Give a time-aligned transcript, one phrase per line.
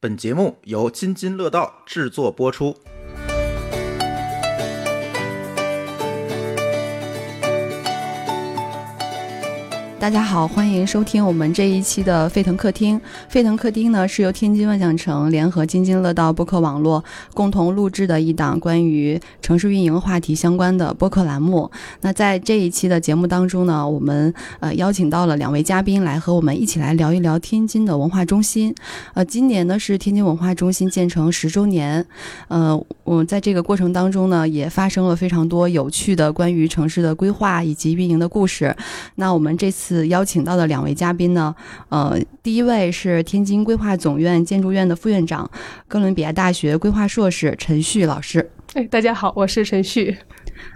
[0.00, 2.72] 本节目由津津乐道制作播出。
[10.00, 13.00] 大家好，欢迎收听我们这一期的沸腾客厅。
[13.28, 17.02] 沸腾客厅呢是由天津万象城联合津津乐道播客网络
[17.34, 21.68] 共同录制的一档关于城市运营话题相关的播客栏目。
[22.02, 28.72] 那在这一期的节目当中呢，我们呃邀请到了两位嘉宾来和我们一起来聊一聊天津的文化中心。
[29.14, 32.06] 呃，今年呢是天津文化中心建成十周年。
[32.46, 38.74] 呃，我在这个过程当中呢，也发生了非常多有趣的关于城市的规划以及运营的故事。
[39.16, 39.87] 那我们这次。
[39.88, 41.54] 次邀请到的两位嘉宾呢，
[41.88, 45.50] 呃，第一位是天津规划总院建筑院的副院长，
[45.86, 48.50] 哥伦比亚大学规划硕士陈旭老师。
[48.74, 50.14] 哎，大家好，我是陈旭。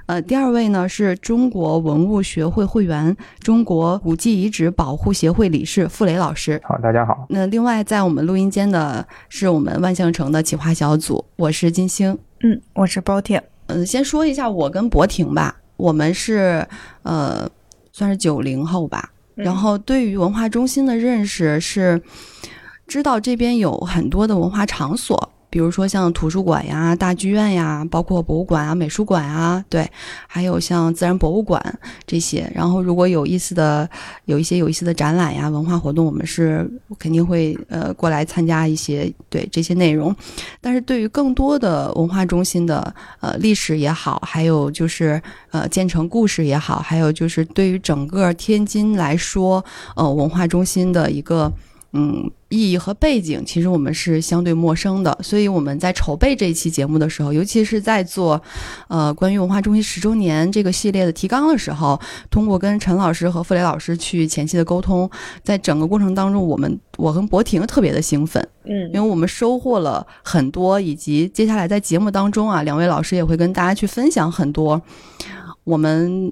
[0.06, 6.58] 呃，第二位呢是中国文物学会会员、中国古迹遗址保护协会理事傅雷老师。
[6.64, 7.26] 好，大家好。
[7.28, 12.16] 那另外在我们录音间的是我们万象城的企划小组，我是金星。
[12.40, 13.38] 嗯，我是包婷。
[13.66, 16.66] 嗯，先说一下我跟博婷吧，我们是
[17.02, 17.46] 呃。
[17.94, 22.02] 算是九零后吧，然后对于文化中心的认识是，
[22.86, 25.31] 知道这边有很多的文化场所。
[25.52, 29.86] 比如说像图书馆呀、大剧院呀，包括博物馆啊、美术馆啊，对，
[30.26, 31.62] 还有像自然博物馆
[32.06, 32.50] 这些。
[32.54, 33.86] 然后如果有意思的、
[34.24, 36.66] 有一些有意思的展览呀、文化活动，我们是
[36.98, 40.16] 肯定会呃过来参加一些对这些内容。
[40.58, 49.62] 但是对于更多的文化中心的呃历史也好，还有就是呃建成故事也好，还有就是对于整个天津来说，
[49.96, 51.52] 呃文化中心的一个。
[51.94, 58.40] 嗯，意义和背景其实我们是相对陌生的，所以我们在筹备这一期节目的时候，尤其是在做，
[58.88, 61.98] 呃，关于文化中心十周年这个系列的提纲的时候，
[62.30, 65.10] 通过跟陈老师和傅雷老师去前期的沟通，
[65.42, 74.82] 在整个过程当中，我们我跟博婷特别的兴奋，嗯，因为我们收获了很多，以及接下来在节目当中啊，两位老师也会跟大家去分享很多
[75.64, 76.30] 我们。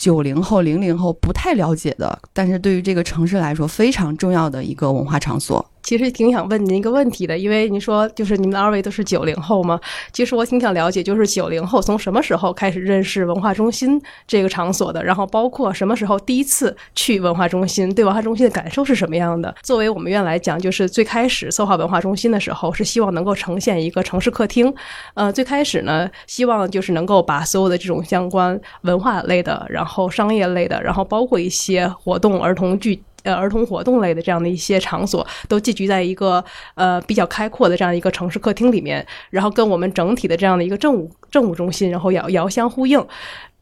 [0.00, 5.62] 九零后、零零后不太了解的，但是对于这个城市来说非常重要的一个文化场所。
[5.82, 9.80] 其实挺想问您一个问题的，因为您说就是你们二位都是九零后嘛。
[10.12, 15.02] 其实我挺想了解，就是九零后从什么时候开始认识文化中心这个场所的？
[15.02, 19.54] 然后包括什么时候第一次去文化中心，对文化中心的感受是什么样的？
[19.62, 24.72] 作为我们院来讲，就是最开始策划文化中心的时候，是希望能够呈现一个城市客厅。
[25.14, 33.02] 呃，最开始呢，希望就是能够把所有的这种相关文化类的，然后商业类的，然后包括一些活动、儿童剧。
[33.22, 36.42] 呃，儿童活动类的这样的一些场所，都聚集在一个
[36.74, 43.04] 呃比较开阔的这样一个城市客厅里面，然后跟我们整体的这样的一个政务政务中心，然后遥遥相呼应，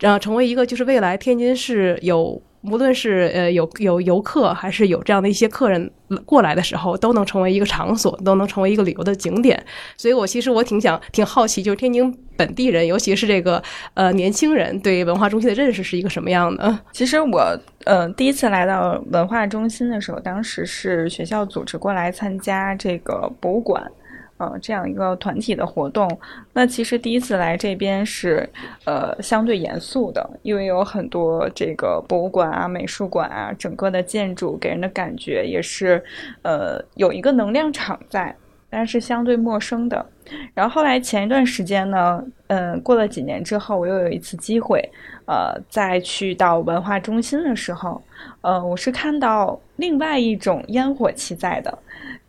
[0.00, 2.40] 然后成为一个就是未来天津市有。
[2.62, 5.90] 无论是呃有有游客，还是有这样的一些客人
[6.24, 9.62] 过来的时候，都能成为一个场所，都能成为一个旅游的景点。
[9.96, 13.62] 所以我其实我挺想挺好奇，就是天津本地人，尤其是这个
[13.94, 16.78] 呃年轻人，对文化中心的认识是一个什么样的？
[16.92, 23.90] 其实我呃第一次来到文化中心的时候，当时是学校组织过来参加这个博物馆。
[24.38, 26.08] 呃，这样一个团体的活动，
[26.52, 28.48] 那其实第一次来这边是，
[28.84, 36.02] 呃，相对严肃的，因为有很多这个博物馆啊、美术馆啊，整个的建筑给人的感觉也是，
[36.42, 38.34] 呃，有一个能量场在，
[38.70, 40.06] 但是相对陌生的。
[40.54, 44.80] 然后后来前一段时间呢，嗯，过了几年之后，我又有一次机会，
[45.26, 48.02] 呃，再去到文化中心的时候，
[48.40, 51.78] 呃，我是看到另外一种烟火气在的。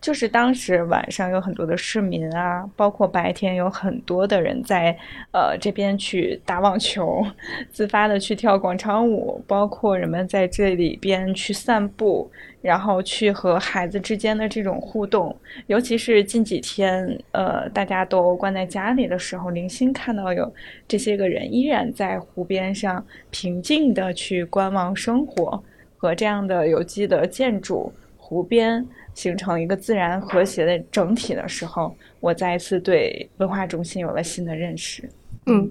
[0.01, 4.97] 就是当时晚上有很多的市民啊，包括白天有很多的人在，
[5.33, 7.25] 呃这边去打网球，
[7.69, 15.35] 自发的去跳广场舞，包括人们在这里边去散步，然后去和孩子之间的这种互动，
[15.67, 20.53] 尤其是近几天，呃大大家都关在家里的时候，零星看到有
[20.87, 25.61] 这些个人依然在湖边上平静的去观望生活
[25.97, 28.85] 和这样的有机的建筑湖边。
[29.15, 35.03] 形成一个自然和谐的整体的时候，我再一次对文化中心有了新的认识。
[35.47, 35.69] 嗯，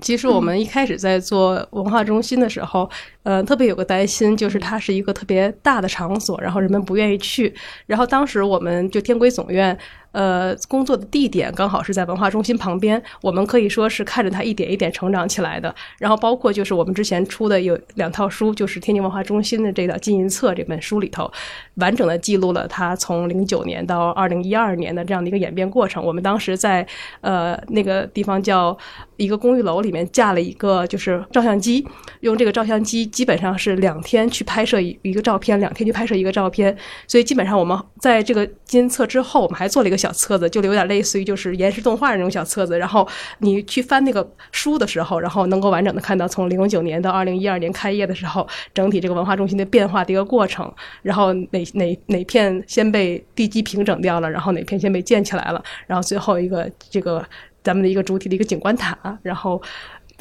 [0.00, 2.90] 其实我们一开始在做文化中心的时候，
[3.28, 7.54] 呃，特别有个担心，就是它是一个特别大的场所，然后人们不愿意去。
[7.84, 9.76] 然后当时我们就天规总院。
[10.12, 15.72] 呃，工作的地点刚好是在文化中心旁边，我们可以说是看着它一点一点成长起来的。
[15.98, 21.30] 然后包括就是我们之前出的有两套书，就是天津文化中心的这个金银册这本书里头，
[21.74, 26.02] 完整的记录了它从零九年到二零一二年的这样的一个演变过程。
[26.02, 26.84] 我们当时在
[27.20, 28.76] 呃那个地方叫
[29.18, 29.88] 一个公寓楼里。
[29.88, 31.82] 里面架了一个就是照相机，
[32.20, 36.76] 用这个照相机基本上是两天去拍摄一一个照片，两天去拍摄一个照片。
[37.08, 42.78] 所以基本上我们在这个监测之后，我们还做了一个小册子，就有点类似于就是延时动画那种小册子。
[42.78, 43.08] 然后
[43.40, 50.72] 你去翻那个书的时候，然后能够完整的看到从零九年到二零一二年开业的时候，整体这个文化中心的变化的一个过程。
[51.02, 57.26] 然后哪哪哪片先被地基平整掉了，然后哪片先被建起来了，然后最后一个这个
[57.64, 59.60] 咱们的一个主体的一个景观塔，然后。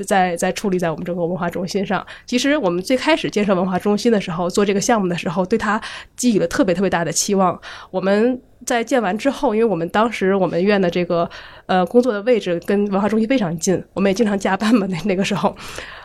[0.05, 2.05] 在在处理在我们整个文化中心上。
[2.25, 5.81] 其实我们最开始建设文化中心的时候，做这个项目的时候，对它
[6.15, 7.59] 寄予了特别特别大的期望。
[7.91, 11.29] 我们在建完之后，因为我们当时我们院的这个
[11.65, 14.87] 呃工作的位置跟文化中心非常近，我们也经常加班嘛。
[14.87, 15.55] 那那个时候。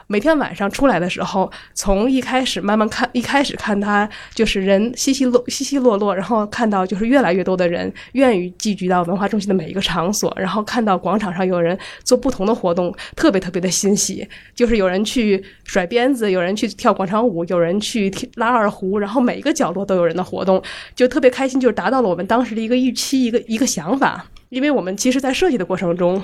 [0.06, 14.26] 每天晚上出来的时候，从一开始慢慢看，一开始看他就是人稀稀落稀稀落落，然后看到就是越来越多的人愿意聚集到文化中心的每一个场所，然后看到广场上有人做不同的活动，特别特别的欣喜。
[14.54, 20.62] 就是有人去甩鞭子，有人去跳广场舞，有人去拉二胡，然后每一个角落都有人的活动，
[20.94, 24.26] 就特别开心，就是达到了我们当时的一个预期，一个一个想法。
[24.50, 26.22] 因为我们其实在设计的过程中。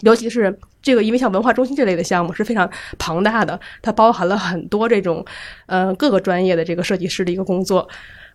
[0.00, 2.68] 尤其是这个，因为像文化中心这类的项目是非常
[2.98, 5.24] 庞大的，它包含了很多这种，
[5.66, 7.88] 呃，各个专业的这个设计师的一个工作。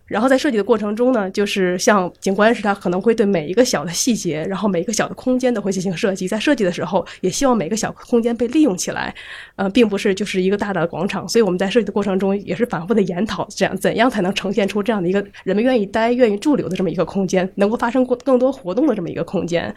[0.06, 6.26] 然后在设计的过程中呢，就是像景观师，他可能会对每一个小的细节，然后每一个小的空间都会进行设计。
[6.26, 9.14] 在设计的时候，也希望每个小空间被利用起来，
[9.56, 11.28] 呃，并不是就是一个大大的广场。
[11.28, 19.74] 所以我们在设计的过程中也是反复的研讨，这样怎样才能呈现出这样的一个人们愿意待、愿意驻留的这么一个空间，能够发生过更多活动的这么一个空间。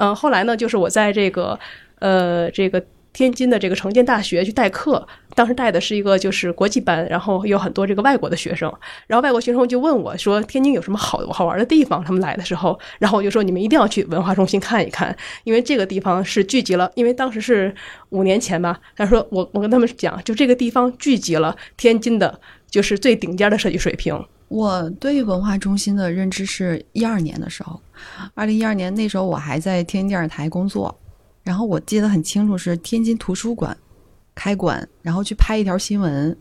[0.00, 1.58] 嗯，后来呢，就是我在这个，
[1.98, 2.82] 呃，这个
[3.12, 8.72] 天津的这个城建大学去代课，当时带的是一个就是国际班，然后有很多这个外国的学生，
[9.06, 12.02] 然后外国学生就问我说，天津有什么好好玩的地方？
[12.02, 15.14] 他们来的时候，然后我就说你们一定要去文化中心看一看，
[15.44, 17.74] 因为这个地方是聚集了，因为当时是
[18.08, 24.24] 五年前吧，他说我我跟他们讲，就这个地方聚集了天津的，就是最顶尖的设计水平。
[24.50, 27.80] 我对文化中心的认知是一二年的时候，
[28.34, 30.92] 二零一二年那时候我还在天津电视台工作，
[31.44, 33.76] 然后我记得很清楚是天津图书馆
[34.34, 36.36] 开馆，然后去拍一条新闻。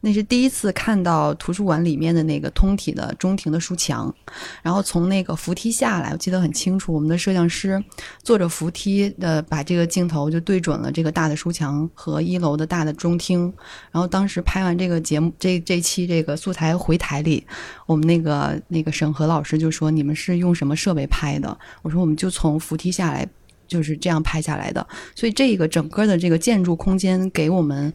[0.00, 4.14] 那是第一次看到图书馆里面的那个通体的中庭的书墙，
[4.62, 6.92] 然后从那个扶梯下来，我记得很清楚。
[6.92, 7.82] 我们的摄像师
[8.22, 13.52] 坐着扶梯的，把这个镜头就对准了这个大的书墙和一楼的大的中厅。
[13.90, 17.46] 然后当时拍完这个节目，这这期这个素材回台里，
[17.86, 23.28] 我们那个那个审核老师就说：“你们是用什么设备拍的？”我说：“我们就从扶梯下来，
[23.68, 27.92] 就是这样拍下来的。”所以这个整个的这个建筑空间给我们。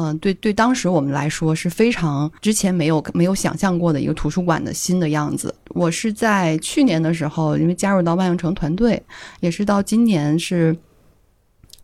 [0.00, 5.52] 嗯，对对，当时我们来说是非常之前没有没有想象过的一个图书馆的新的样子。
[5.70, 9.02] 我是在去年的时候，因为加入到万象城团队，
[9.40, 10.76] 也是到今年是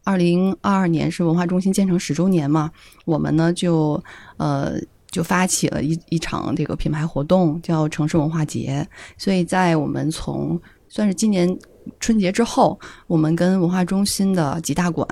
[0.05, 2.70] 二零二二年是文化中心建成十周年嘛，
[3.05, 4.00] 我们呢就
[4.37, 4.75] 呃
[5.11, 8.88] 就发起了一一场这个品牌活动，叫城市文化节。
[9.19, 11.58] 所以在我们从算是今年
[11.99, 12.78] 春节之后，
[13.08, 15.05] 我们跟文化中心的几大馆。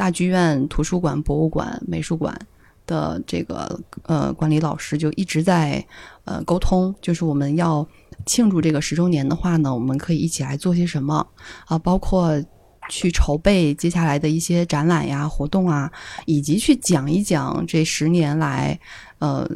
[0.00, 2.34] 大剧院、图书馆、博物馆、美术馆
[2.86, 5.84] 的这个呃管理老师就一直在
[6.24, 7.86] 呃沟通，就是我们要
[8.24, 11.26] 庆祝这个十周年的话呢，我们可以一起来做些什么
[11.66, 11.78] 啊？
[11.78, 12.42] 包括
[12.88, 15.92] 去筹备接下来的一些展览呀、活动啊，
[16.24, 18.80] 以及去讲一讲这十年来
[19.18, 19.46] 呃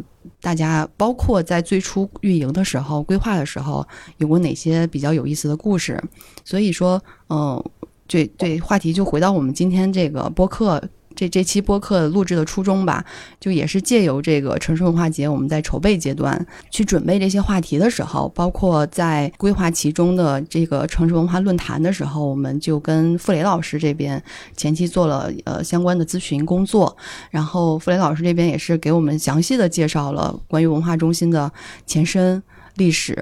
[0.42, 3.88] 大家包括在最初运营的时候、规划的时候
[4.18, 5.98] 有过哪些比较有意思的故事。
[6.44, 7.64] 所以说，嗯。
[8.06, 10.82] 对对，话题就回到我们今天这个播客
[11.16, 13.04] 这这期播客录制的初衷吧，
[13.38, 24.20] 就也是借由这个城市文化节，我们在筹备阶段去准备这些话题的时候，包括在规划其中的这个城市文化论坛的时候，我们就跟傅雷老师这边
[24.56, 26.96] 前期做了呃相关的咨询工作，
[27.30, 31.50] 然后傅雷老师这边也是给我们详细的介绍了关于文化中心的
[31.86, 32.42] 前身
[32.74, 33.14] 历史，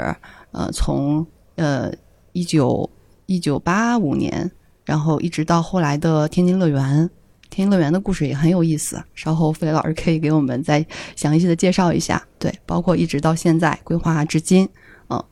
[0.52, 1.92] 呃，从呃
[2.32, 2.88] 一九
[3.26, 4.50] 一九八五年。
[4.92, 7.08] 然后一直到后来的天津乐园，
[7.48, 9.02] 天津乐园的故事也很有意思。
[9.14, 10.84] 稍后傅雷老师可以给我们再
[11.16, 12.22] 详细的介绍一下。
[12.38, 14.68] 对，包括一直到现在规划至今，
[15.08, 15.24] 嗯，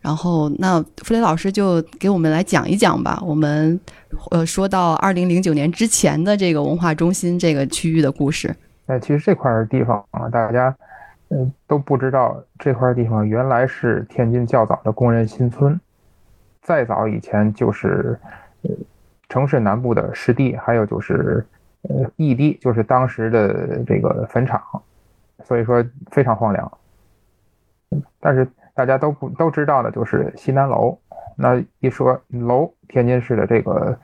[0.00, 3.20] 然后那傅雷老师就给我们来讲一讲吧。
[3.26, 3.80] 我们
[4.30, 8.54] 呃说到二零零九年之前的这个文化中心这个区域的故事。
[8.86, 10.72] 哎，其实这块地方啊，大家
[11.30, 15.80] 嗯都不知道，这块地方原来是天津较早的工人新村，
[16.62, 18.16] 再早以前就是。
[19.30, 21.46] 城市南部的湿地，还有就是
[21.88, 24.60] 呃异地，就是当时的这个坟场，
[25.44, 26.70] 所以说非常荒凉。
[28.20, 30.98] 但是大家都不都知道的，就是西南楼。
[31.36, 33.98] 那一说楼，天津市的这个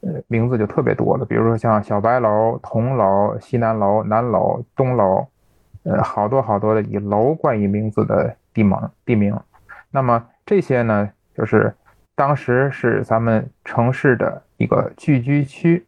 [0.00, 5.26] 呃名字就特别多了，比如说像小白楼、铜楼、西南楼、南楼、东楼，
[5.82, 9.38] 呃，好多好多的以楼冠以名字的地名地名。
[9.90, 11.74] 那么这些呢，就是
[12.18, 15.86] 当时是咱们城市的一个聚居区，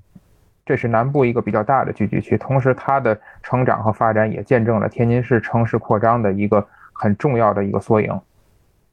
[0.65, 8.17] 这是南部一个比较大的聚居区，同时它的成长和发展也见证了天津市城市扩张的一个很重要的一个缩影。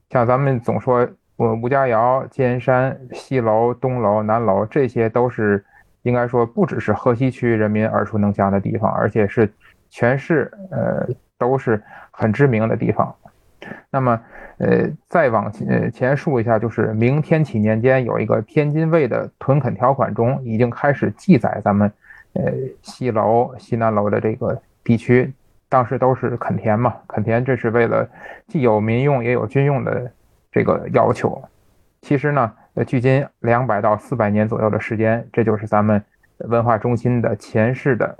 [0.09, 1.07] 像咱们总说。
[1.37, 5.63] 我吴家窑、尖山、西楼、东楼、南楼，这些都是
[6.01, 9.47] 应该说不只是河西区人民耳熟能详的地方，而且是
[9.87, 11.79] 全市呃都是
[12.09, 13.15] 很知名的地方。
[13.89, 14.19] 那么
[14.57, 21.91] 呃再往前前述一下，就是明天启年间有一个天津卫的屯垦条款中已经开始记载咱们
[22.33, 25.33] 呃西楼、西南楼的这个地区，
[25.69, 28.09] 当时都是垦田嘛，垦田这是为了
[28.47, 30.11] 既有民用也有军用的。
[30.49, 31.39] 这个要求，
[32.01, 32.51] 其实呢，
[32.87, 36.03] 距今两百到四百年左右的时间，这就是咱们
[36.37, 38.17] 文化中心的前世的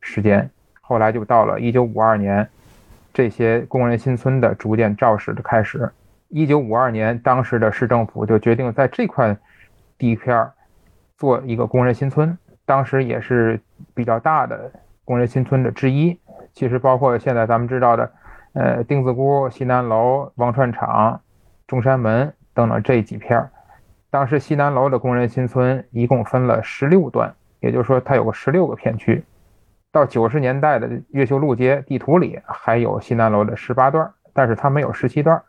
[0.00, 0.48] 时间。
[0.80, 2.48] 后来就到了一九五二年，
[3.14, 5.90] 这些工人新村的逐渐肇始的开始。
[6.28, 9.36] 一九五二年，当时的市政府就决定在这块
[9.96, 10.50] 地片
[11.16, 13.60] 做一个工人新村，当时也是
[13.94, 14.70] 比较大的
[15.04, 16.18] 工人新村的之一。
[16.52, 18.12] 其实包括现在咱们知道的，
[18.54, 21.20] 呃，丁字沽、西南楼、王串厂。
[21.66, 23.48] 中山门等等这几片
[24.10, 29.24] 当时西南楼的工人新村一共分了十六段，也就是说它有个十六个片区。
[29.94, 35.40] 到九十年代的越秀路街地图里还有西南楼的十八段，但是它没有十七段。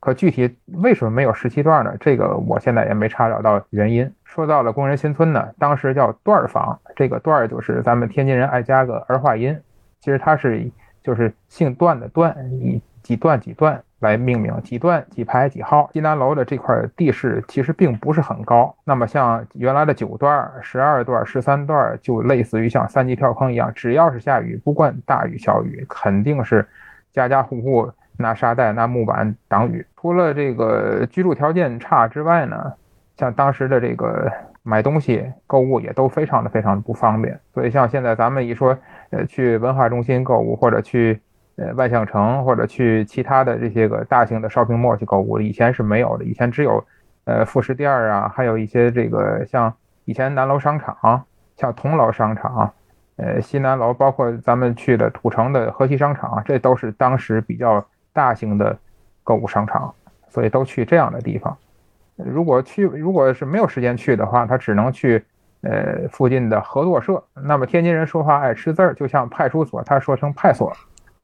[0.00, 1.94] 可具体为什么没有十七段呢？
[2.00, 4.10] 这个我现在也没查找到原因。
[4.24, 9.60] 说到了工人新村呢，当时叫段房，这个段就是咱们天津人爱加个儿化音，
[10.00, 10.70] 其实它是
[11.02, 13.82] 就是姓段的段，以几段几段。
[14.00, 15.88] 来命名几段几排几号。
[15.92, 26.66] 西南楼的这块地势其实并不是很高，那么像原来的九段、十二段、十三段，就类似于像三级跳坑一样，只要是下雨，不管大雨小雨，肯定是
[27.12, 29.86] 家家户户拿沙袋、拿木板挡雨。
[29.96, 32.72] 除了这个居住条件差之外呢，
[33.16, 37.38] 像当时的这个买东西、购物也都非常的非常的不方便。
[37.52, 38.76] 所以像现在咱们一说，
[39.10, 41.20] 呃，去文化中心购物或者去。
[41.56, 46.24] 呃，万象城或者去其他的这些个大型的 shopping mall 去购物，以前是没有的。
[46.24, 46.82] 以前只有，
[47.24, 49.72] 呃，副食店啊，还有一些这个像
[50.04, 51.22] 以前南楼商场，
[51.56, 52.72] 像铜楼商场，
[53.16, 58.78] 呃，西南楼，包括咱们去的土城的河西商场，这都是当时比较大型的
[59.22, 59.92] 购物商场，
[60.28, 61.56] 所以都去这样的地方。
[62.16, 65.22] 如果去，如果是没有时间去的话，他只能去
[65.62, 67.22] 呃附近的合作社。
[67.34, 70.72] 那么天津人说话爱吃字儿，就像派出所，他说成派所。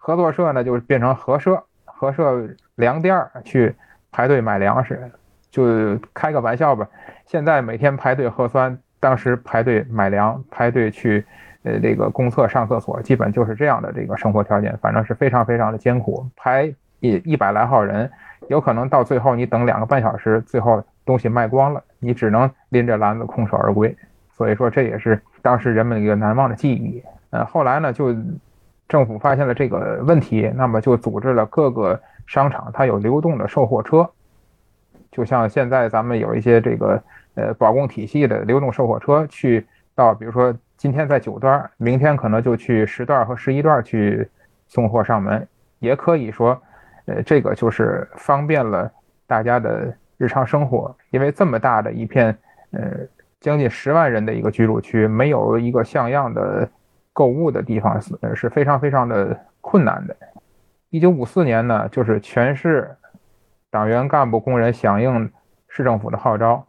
[0.06, 3.74] 合作社呢，就是变成合社，合社粮店去
[4.12, 5.10] 排队买粮食，
[5.50, 6.88] 就开个玩笑吧。
[7.24, 11.26] 现在每天排队核酸，当时排队买粮，排队去
[11.64, 16.24] 呃这个公厕上厕所，基本就是这样的这个生活条件，反正是非常非常的艰苦。
[16.36, 18.08] 排一一百来号人，
[18.46, 23.96] 有可能到最后你等两个半小时，最后东西卖光了，你只能拎着篮子空手而归。
[24.30, 27.02] 所以说这也是当时人们一个难忘的记忆。
[27.30, 28.14] 呃，后来呢就。
[28.88, 34.08] 政府发现了这个问题，那么就组织了各个商场，它有流动的售货车，
[35.10, 37.02] 就像现在咱们有一些这个
[37.34, 39.66] 呃保供体系的流动售货车，去
[39.96, 44.28] 到比如说今天在九段，明天可能就去十段和十一段去
[44.68, 45.44] 送货上门，
[45.80, 46.56] 也可以说，
[47.06, 48.88] 呃，这个就是方便了
[49.26, 52.26] 大家的日常生活，因为这么大的一片
[52.70, 52.80] 呃
[53.40, 56.68] 将近十万人的一个居住区，没有一个像样的。
[57.16, 60.14] 购物的地方是是非常非常的困难的。
[60.90, 62.94] 一九五四年呢，就是全市
[63.70, 65.32] 党员干部工人响应
[65.66, 66.62] 市政府的号召，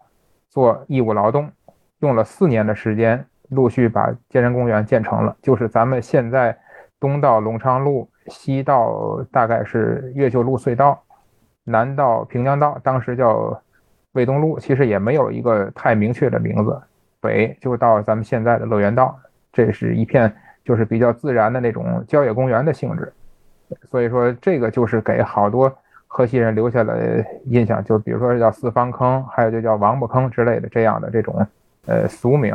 [0.49, 1.51] 做义务劳动，
[1.99, 5.35] 用了四年的时间，陆续把健身公园建成了。
[5.41, 6.57] 就是咱们现在
[6.97, 11.03] 东到隆昌路，西到大概是越秀路隧道，
[11.65, 13.61] 南到平江道，当时叫
[14.13, 16.81] 卫东路，其实也没有一个太明确的名字。
[17.19, 19.19] 北就到咱们现在的乐园道。
[19.57, 20.31] 这是一片
[20.63, 23.11] 就是比较自然的那种郊野公园的性质，
[23.89, 26.95] 所以说这个就是给好多河西人留下了
[27.45, 31.43] 印象，就比如说叫四方坑，还有就叫王八坑之类的这样的这种
[31.87, 32.53] 呃俗名，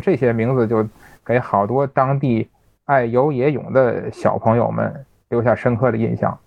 [0.00, 0.88] 这些名字就
[1.26, 2.48] 给好多当地
[2.84, 4.94] 爱游野泳的小朋友们
[5.30, 6.38] 留下深刻的印象。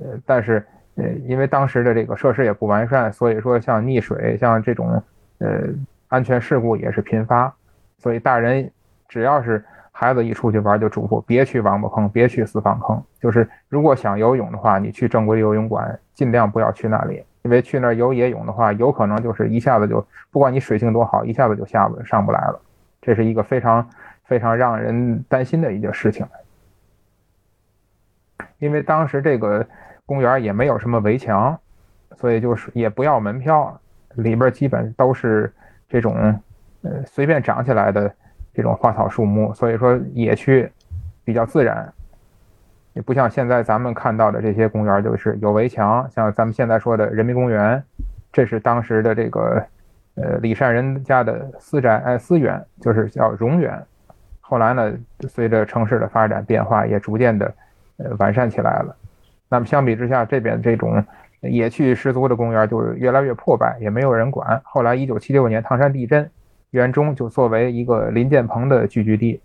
[0.00, 0.62] 呃，但是
[0.96, 5.02] 呃因为当时的这个设施也不完善，所以说像溺水像这种
[5.38, 5.62] 呃
[6.08, 7.50] 安全事故也是频发，
[7.96, 8.70] 所以大人。
[9.10, 13.02] 只要是孩子一出去玩，就嘱咐别去王八坑，别去四方坑。
[13.20, 17.22] 就是如果想游泳的话，你去正规游泳馆，尽量不要去那里。
[17.42, 22.60] 因为去那儿游野泳的话，有可能就是一下子就，不管你水性多好，一下子就下不上不来了，
[23.00, 23.88] 这是一个非常
[24.24, 26.24] 非常让人担心的一件事情。
[28.58, 29.66] 因为当时这个
[30.04, 31.58] 公园也没有什么围墙，
[32.14, 33.80] 所以就是也不要门票，
[34.16, 35.50] 里边基本都是
[35.88, 36.38] 这种
[36.82, 38.14] 呃随便长起来的
[38.60, 40.70] 这种花草树木，所以说野区
[41.24, 41.90] 比较自然。
[42.92, 46.06] 也不像现在咱们看到的这些公园，就是有围墙。
[46.10, 47.82] 像咱们现在说的人民公园，
[48.30, 49.64] 这是当时的这个
[50.16, 53.80] 呃李善人家的私宅，哎私园，就是叫荣园。
[54.40, 54.92] 后来呢，
[55.26, 57.54] 随着城市的发展变化，也逐渐的
[57.96, 58.94] 呃完善起来了。
[59.48, 61.02] 那么相比之下，这边这种
[61.40, 64.60] 野趣十足的公园就越来越破败，也没有人管。
[64.64, 66.28] 后来一九七六年唐山地震，
[66.70, 69.40] 园中就作为一个林建鹏的聚居地，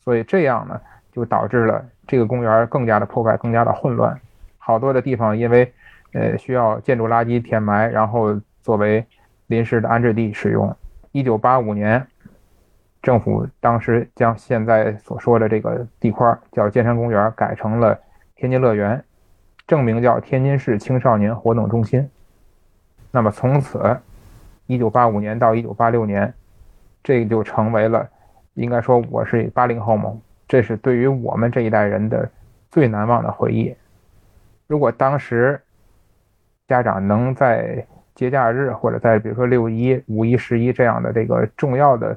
[0.00, 0.80] 所以这样呢，
[1.12, 1.84] 就导致了。
[2.06, 4.18] 这个公园更加的破败，更加的混乱，
[4.56, 5.70] 好多的地方因为，
[6.14, 9.04] 呃，需要建筑垃圾填埋，然后作为
[9.48, 10.74] 临时的安置地使用。
[11.12, 12.06] 一九八五年，
[13.02, 17.98] 政府当时将现在所说的这个地块叫建山公园改成了
[18.34, 19.04] 天津乐园，
[19.66, 22.08] 正名叫天津市青少年活动中心。
[23.10, 23.98] 那么从此，
[24.66, 26.32] 一九八五年到一九八六年，
[27.08, 28.06] 这就成为了，
[28.52, 30.14] 应该说我是八零后嘛。
[30.46, 32.30] 这是对于我们这一代人的
[32.70, 33.74] 最难忘的回忆。
[34.66, 35.58] 如果当时
[36.66, 37.82] 家长能在
[38.14, 42.08] 节假日或者在比如说六一、五一、十一这样的这个重要的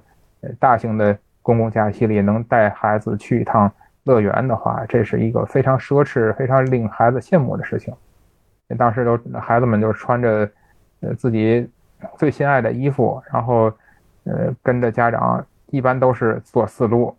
[0.41, 3.71] 呃大型的公共假期里，能带孩子去一趟
[4.03, 7.93] 乐园的话，这是一个非常奢侈、非常令孩子羡慕的事情。
[8.77, 10.51] 当时都孩子们就穿着
[11.00, 11.65] 呃自己
[12.17, 13.71] 最心爱的衣服，然后
[14.25, 17.16] 呃跟着家长，一般都是坐四路。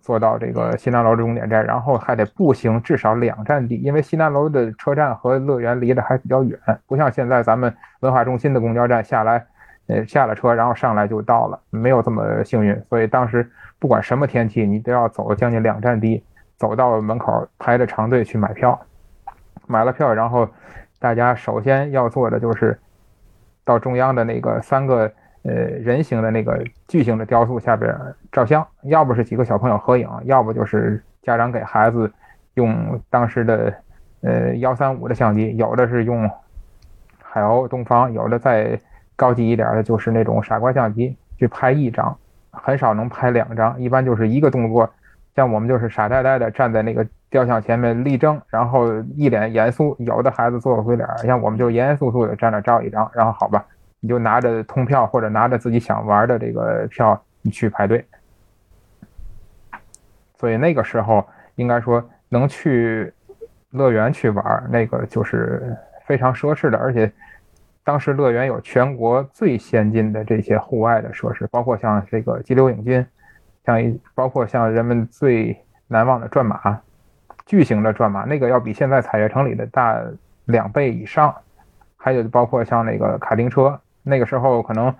[0.00, 9.44] 坐到这个西南楼的终点站，然后还得步行至少两站地，因为西南楼的车站和乐园离得还比较远，不像现在咱们文化中心的公交站下来，
[9.88, 12.82] 呃下了车然后上来就到了，没有这么幸运。
[12.88, 13.46] 所以当时
[13.78, 16.24] 不管什么天气，你都要走将近两站地，
[16.56, 18.80] 走到门口排着长队去买票。
[19.66, 20.48] 买了票，然后
[20.98, 22.78] 大家首先要做的就是
[23.66, 25.12] 到中央的那个三个。
[25.44, 27.94] 呃，人形的那个巨型的雕塑下边
[28.32, 32.10] 照相，要不是几个小朋友合影，要不就是家长给孩子
[32.54, 33.74] 用当时的
[34.22, 36.30] 呃幺三五的相机，有的是用
[37.22, 38.80] 海鸥东方，有的再
[39.16, 42.16] 高级一点的就是那种傻瓜相机去拍一张，
[42.50, 44.88] 很少能拍两张，一般就是一个动作，
[45.36, 53.62] 像我们就是傻呆呆的站在那个雕像前面立正，然后一脸严肃，有的孩子做个鬼脸，像我们就严严肃肃的站那照一张，然后好吧。
[54.04, 58.04] 你就拿着通票或者拿着自己想玩的这个票，你去排队。
[60.36, 63.10] 所以那个时候应该说能去
[63.70, 66.76] 乐园去玩，那个就是非常奢侈的。
[66.76, 67.10] 而且
[67.82, 73.06] 当时乐园有全国最先进的这些户外的设施，包括像这个激流勇进，
[73.64, 73.80] 像
[74.14, 76.78] 包括像人们最难忘的转马，
[77.46, 79.98] 巨型的转马，那个要比现在彩悦城里的大
[80.44, 81.34] 两倍以上。
[81.96, 83.80] 还有包括像那个卡丁车。
[84.04, 84.94] 那个时候可能，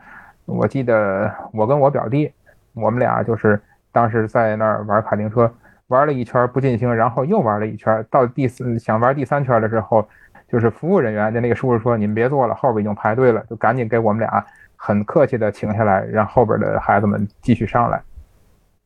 [0.46, 2.32] 我记得我跟我表弟，
[2.72, 3.60] 我们俩就是
[3.92, 5.48] 当时在那儿玩卡丁车，
[5.88, 10.08] 玩了一圈不尽兴，然后又玩了一圈，到第四想玩第三圈的时候，
[10.48, 14.44] 就是服务人员的那个叔叔说：“你们别坐了，后边已经排队了。”就赶紧给我们俩
[14.76, 18.02] 很客气的请下来，让后边的孩子们继续上来。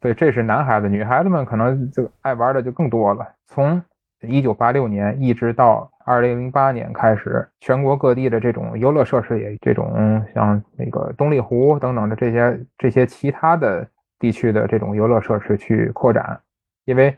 [0.01, 3.27] 对，这是男孩子，女孩子们可能就爱玩的就更多了。
[3.47, 3.83] 从
[4.23, 5.91] 一九八六年一直到。
[6.09, 13.87] 二零零八年开始，全国各地的这种游乐设施也这种像那个东丽湖等等的这些这些其他的
[14.19, 16.41] 地区的这种游乐设施去扩展，
[16.87, 17.15] 因为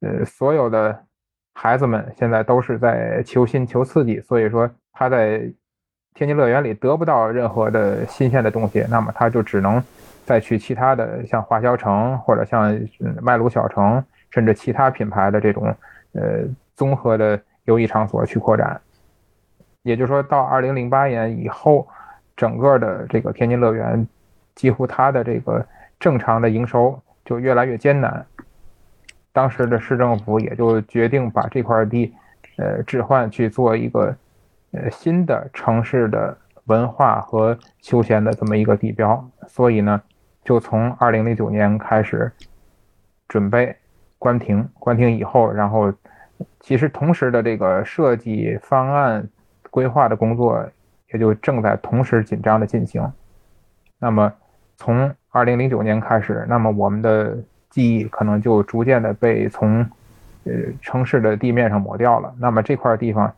[0.00, 1.04] 呃所有的
[1.54, 5.48] 孩子们现在都是在求新求刺激，所以说他在
[6.14, 9.80] 天津乐园里得不到任何的新鲜的东西，那么他就只能
[10.24, 12.76] 再去其他的像华侨城或者像
[13.22, 15.72] 麦卢小城，甚至其他品牌的这种
[16.12, 16.44] 呃
[16.74, 17.40] 综合的。
[17.66, 18.80] 游艺场所去扩展，
[19.82, 21.86] 也就是说到二零零八年以后，
[22.36, 24.04] 整个的这个天津乐园，
[24.56, 25.64] 几乎它的这个
[26.00, 28.26] 正常的营收就越来越艰难。
[29.32, 32.12] 当时的市政府也就决定把这块地，
[32.56, 34.16] 呃，置换去做一个，
[34.72, 39.24] 呃，新的城市的文化和休闲的这么一个地标。
[39.46, 40.02] 所以呢，
[40.42, 42.32] 就从二零零九年开始
[43.28, 43.76] 准备
[44.22, 45.92] 关停，关停以后，然后。
[46.58, 49.24] 其实，同时的这个设计方案
[49.70, 50.60] 规划的工作
[51.12, 53.00] 也就正在同时紧张的进行。
[54.00, 54.32] 那么，
[54.76, 57.36] 从二零零九年开始，那么我们的
[57.70, 59.88] 记忆可能就逐渐的被从
[60.44, 62.34] 呃城市的地面上抹掉了。
[62.38, 63.32] 那么这块地方，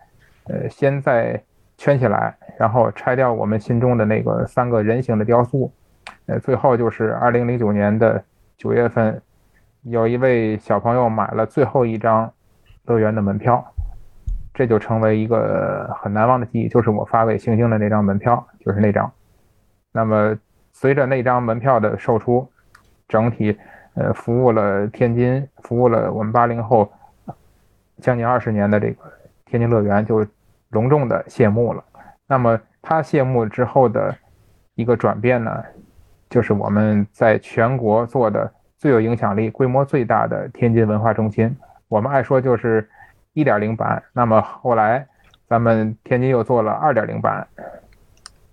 [0.45, 1.39] 呃，先在
[1.77, 5.71] 圈起来，然后拆掉我们心中的那个三个人形的雕塑。
[6.27, 8.23] 呃，最后就是二零零九年的
[8.57, 9.21] 九月份，
[9.85, 12.33] 有一位小朋友买了最后一张
[12.87, 13.63] 乐园的门票，
[14.55, 19.13] 这就成为一个很难忘的记忆，就是我发给星星的那张门票，就是那张。
[19.93, 20.37] 那么
[20.73, 22.51] 随着那张门票的售出，
[23.09, 23.57] 整体
[23.95, 26.91] 呃服务了天津，服务了我们八零后
[28.01, 29.13] 将近二十年的这个
[29.45, 30.27] 天津乐园就
[30.71, 31.85] 隆重的谢幕了。
[32.27, 34.17] 那么它谢幕之后的
[34.75, 35.63] 一个转变呢？
[36.31, 38.51] 就是我们在全国做的
[38.85, 41.57] 最有影响力、规模最大的天津文化中心。
[41.89, 42.87] 我们爱说就是
[43.33, 45.07] 一点零版，那么后来
[45.49, 47.47] 咱们天津又做了二点零版，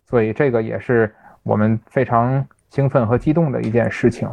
[0.06, 1.14] 所以这个也是
[1.44, 4.30] 我们非常兴奋和激动的一件事情。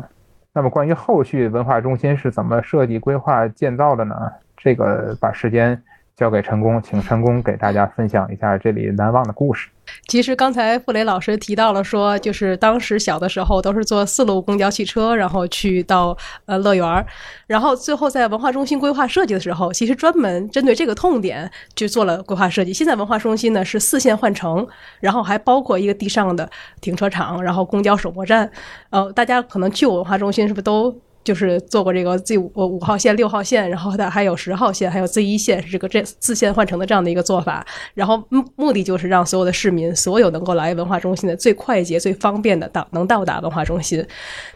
[0.53, 4.15] 那么关于后续文化中心是怎么设计、规划、建造的呢？
[4.57, 5.83] 这个把时间
[6.15, 9.69] 交给陈工，请陈工给大家分享一下这里难忘的故事。
[10.09, 16.17] 其实刚才傅雷老师提到了说，就是当时小的时候都是坐四路公交汽车，然后去到
[16.47, 17.07] 呃乐园儿，
[17.47, 22.73] 然后最后在文化中心规划设计的时候，其实专门针对这个痛点去做了规划设计。
[22.73, 24.67] 现在文化中心呢是四线换乘，
[25.01, 28.51] 然后还包括一个地上的停车场，然后公交首末站。
[28.89, 30.99] 呃，大家可能去过文化中心是不是都？
[31.29, 37.67] 就是做过这个 Z 五五号线、六号线，然后它还有十号线，还有 Z 一线，是这个这自线换乘的这样的一个做法。
[37.93, 44.03] 然后目目的就是让所有的市民，所有能够来文化中心的最快捷、最方便的到能到达文化中心。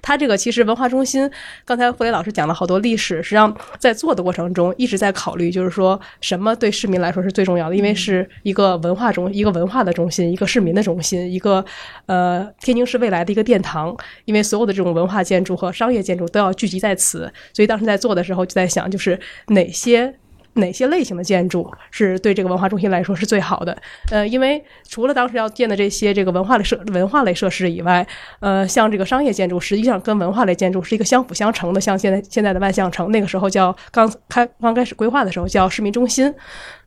[0.00, 1.30] 它这个其实文化中心，
[1.66, 11.62] 刚才傅雷老师讲了好多历史，实际上在做的过程中一直在考虑，就是说什么对市民来说是最重要的，因为是一个文化中一个文化的中心，一个市民的中心，一个
[12.06, 13.94] 呃天津市未来的一个殿堂。
[14.24, 16.50] 因为所有的这种文化建筑和商业建筑都要。
[16.62, 20.14] 聚集在此，所以当时在做的时候就在想，就是哪些
[20.52, 23.76] 哪些类型的建筑是对这个文化中心来说是最好的。
[24.12, 28.06] 呃，因为除了当时要建的这些这个文化类设文化类设施以外，
[28.38, 31.80] 呃，像这个商业建筑，实际上跟文化类建筑是一个相辅相成的。
[31.80, 36.32] 像现在现在的万象城，那个时候叫刚开刚开始规划的时候叫市民中心，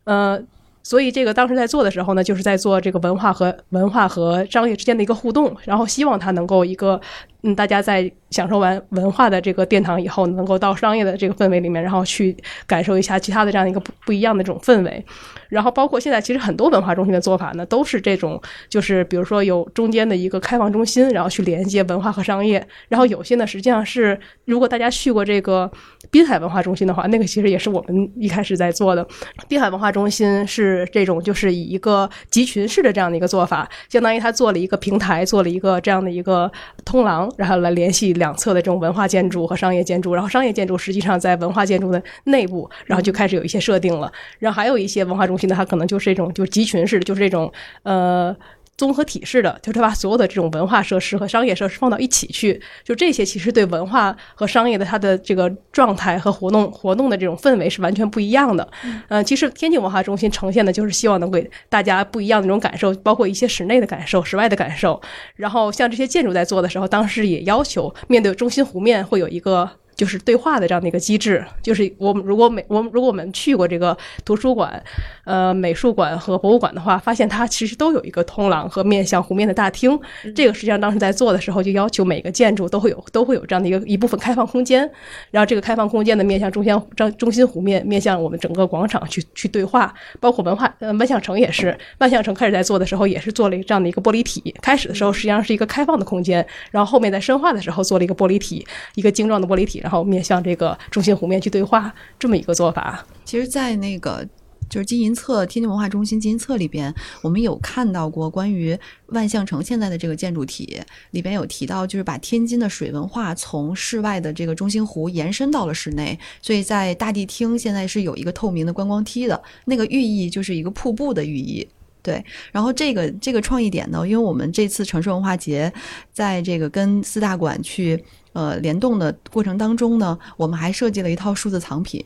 [0.06, 0.42] 呃。
[0.88, 7.02] 所以这个当时在做的时候呢，就是在做这个文化和文化和商业之间的一个互动，然后希望它能够一个，
[7.46, 15.06] 嗯，大家在享受完文化的这个殿堂以后，能够到商业的这个氛围里面，然后去感受一下其他的这样一个不不一样的这种氛围。
[15.48, 22.68] 然后包括现在其实很多文化中心的做法呢，都是这种，就是比如说有中间的一个开放中心，然后去连接文化和商业。
[22.90, 25.72] 然后有些呢，实际上是如果大家去过这个
[26.10, 29.08] 滨海文化中心的话，那个其实也是我们一开始在做的。
[29.48, 30.84] 滨海文化中心是。
[30.92, 36.50] 这种就是以一个集群式的这样的一个做法，相当于他做了一个平台，做了一个这样的一个
[36.86, 40.14] 通廊，然后来联系两侧的这种文化建筑和商业建筑。
[40.14, 44.12] 然后商业建筑实际上在文化建筑的内部，然后就开始有一些设定了。
[44.40, 47.52] 然后还有一些文化中心呢，它可能就是这种就是集群式，就是这种
[47.84, 48.36] 呃。
[48.78, 58.70] 综合体式的，就是把所有的这种文化设施和商业设施放到一起去，就这些其实对文化和商业的它的这个状态和活动活动的这种氛围是完全不一样的。
[59.10, 65.02] 嗯，其实天津文化中心呈现的就是希望能给大家不一样的那种感受，包括一些室内的感受、室外的感受。
[65.36, 69.70] 然后像这些建筑在做的时候，当时也要求面对中心湖面会有一个。
[69.96, 74.84] 就是对话的这样的一个机制，就是我们如果每我们如果我们去过这个图书馆、
[75.24, 79.98] 呃美术馆和博物馆的话，发现它其实都有一个通廊和面向湖面的大厅。
[80.36, 84.90] 这个实际上当时在做的时候，就要求每个建筑都会有都会有这样的一个一部分开放空间，
[85.32, 89.94] 然后这个开放空间的面向中心中中心湖面，面向我们整个广场去去对话。
[90.20, 94.54] 包括文化呃万象城也是，万象城开始在做的时候也是做了一个这样的一个玻璃体。
[94.62, 99.82] 开始的时候实际上是一个开放的空间，然后后面在深化的时候做了一个玻璃体，一个精壮的玻璃体。
[99.86, 103.06] 然后面向这个中心湖面去对话，这么一个做法。
[103.24, 104.28] 其实，在那个
[104.68, 108.76] 就是金银册天津文化中心金银册里边，我们有看到过关于
[109.10, 121.68] 万象城现在的这个建筑体里边有提到，就是把天津的水文化从室外的这个中心湖延伸到了室内，所以在大地厅现在是有一个透明的观光梯的，那个寓意就是一个瀑布的寓意。
[122.06, 125.74] 对，然后这个这个创意点呢，因为我们这次城市文化节
[126.14, 128.06] 在这个跟四大馆去。
[128.36, 132.06] 呃，联动的过程当中呢，我们还设计了一套数字藏品，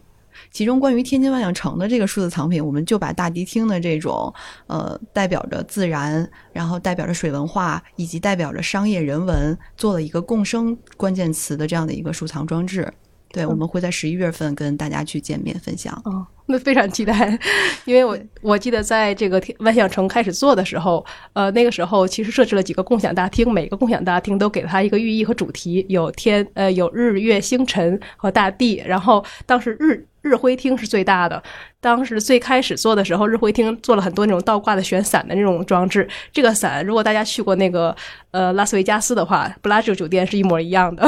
[0.52, 4.32] 其中关于天津万象城的这个数字藏品，我们就把大迪厅的这种
[4.68, 12.94] 呃代表着自然，然后代表着水文化，以及代表着商业人文，做了一个共生关键词的这样的一个收藏装置。
[13.32, 15.94] 对，我们会在十一月份跟大家去见面分享。
[16.06, 17.38] 哦，那非常期待，
[17.86, 28.82] 因为我我记得在这个万象城开始做的时候，呃，那个时候其实设置了几个共享大厅，每个共享大厅都给了它一个寓意和主题，有天呃有日月星辰和大地。
[28.86, 31.42] 然后当时日日晖厅是最大的。
[31.82, 36.08] 当时最开始做的时候，日晖厅做了很多那种倒挂的悬伞的那种装置。
[36.32, 37.96] 这个伞，如果大家去过那个
[38.32, 41.08] 呃拉斯维加斯的话，布拉吉酒店是一模一样的。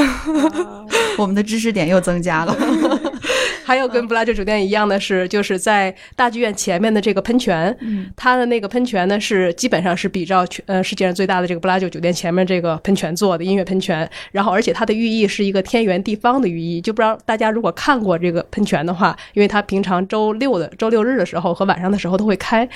[1.17, 2.55] 我们的知识点又增加了。
[3.63, 7.75] 还有跟布拉吉酒店一样的是，就是在大剧院前面的这个喷泉，
[8.15, 14.09] 它的那个喷泉呢是基本上是比照全呃世界上最大的这个布拉吉酒店前面这个喷泉做的音乐喷泉。
[14.31, 16.81] 然后，而且它的寓意是一个天圆地方的寓意。
[16.81, 22.67] 就不知道大家如果看过这个喷泉的话，因为它平常周六的周六日的时候和晚上的时候都会开。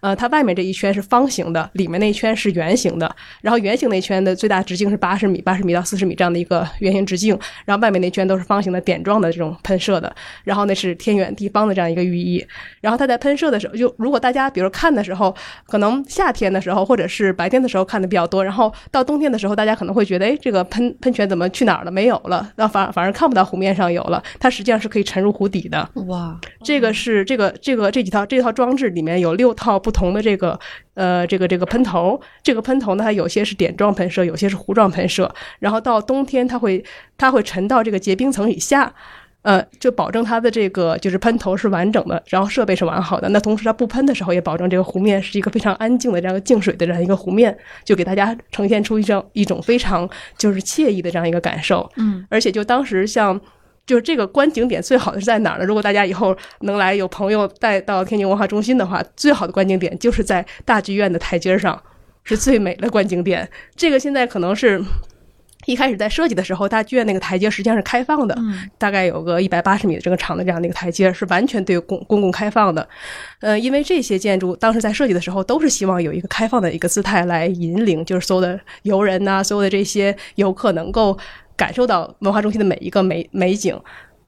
[0.00, 3.14] 呃，它外面这一圈是方形的，里面那一圈是圆形的。
[3.42, 7.38] 然后圆形那一圈的最大直径是八十米，八十米到四十米这样的一个圆形直径。
[7.64, 10.14] 然后外面那圈都是方形的点状的这种喷射的。
[10.44, 12.44] 然后那是天远地方的这样一个寓意。
[12.80, 15.34] 然后它在喷射的时候，就如果大家比如看的时候，
[15.66, 21.90] 可能夏天的时候或者是白天的时候看的比较多，然后到冬天的时候，大家可能会觉得，哎，这个喷喷泉怎么去哪儿了？
[21.90, 24.22] 没有了，那反反而看不到湖面上有了。
[24.38, 25.88] 它实际上是可以沉入湖底的。
[26.06, 30.58] 哇，这个是这个这个这几套这套装置里面有六套不同的这个
[30.94, 32.20] 呃这个这个喷头。
[32.42, 35.32] 这个喷头呢，它有些是点状喷射，有些是弧状喷射。
[35.58, 36.84] 然后到冬天，它会
[37.18, 38.92] 它会沉到这个结冰层以下。
[39.42, 43.26] 呃，就保证它的这个就是喷头是完整的，然后设备是完好的。
[43.30, 51.90] 那同时它不喷的时候，也保证这个湖面是一个非常安静的这样一个静水的这样一个湖面，就给大家呈现出一种一种非常就是惬意的这样一个感受。
[51.96, 53.40] 嗯，而且就当时像
[53.86, 55.64] 就是这个观景点最好的是在哪儿呢？
[55.64, 61.82] 如果大家以后能来有朋友带到天津文化中心的话，最好的观景点就是在大剧院的台阶上，
[62.24, 63.48] 是最美的观景点。
[63.74, 64.84] 这个现在可能是。
[65.66, 68.36] 一开始在设计的时候，大剧院那个台阶实际上是开放的，
[68.78, 72.88] 大概有个一百八十米的这个长的这样的一个台阶，是完全对公公共开放的。
[73.40, 81.16] 呃，因为这些建筑当时在设计的时候，都是希望有一个开放的一个姿态来引领，就是所有的游人呐，所有的这些游客能够
[81.56, 83.78] 感受到文化中心的每一个美美景。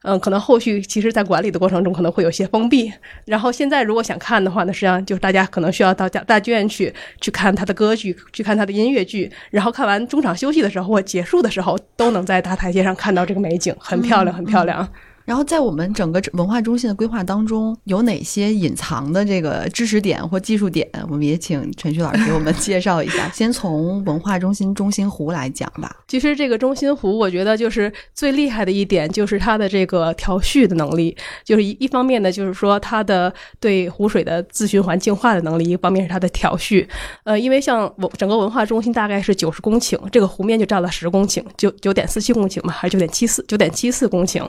[0.03, 2.91] 嗯，可能后续其实，在管理的过程中可能会有些封闭。
[3.25, 9.31] 然后现在如果想看的话呢，实际上就是大家可能需要到大大剧院去去看他的歌剧，去看他的音乐剧。
[9.49, 14.87] 然后看完中场休息的时候或结束的时候，都能在大台阶上看到这个美景，很漂亮，很漂亮。
[15.25, 20.87] 然后在我们整个文化中心的规划当中，有哪些隐藏的这个知识点或技术点？
[21.09, 23.29] 我们也请陈旭老师给我们 介绍一下。
[23.29, 25.95] 先从文化中心中心湖来讲吧。
[26.07, 31.15] 其实这个中心湖，我觉得就是最厉害的一点，就是它的这个调蓄的能力。
[31.43, 36.87] 就是一一方面呢，就是说它的对湖水的自循环净化的能力；一方面是它的调蓄。
[37.23, 43.43] 呃，因为像文整个文化中心大概是九十公顷，这个湖面就占了十公顷，九九点四七公顷嘛，还是九点七四？
[43.47, 44.47] 九点七四公顷。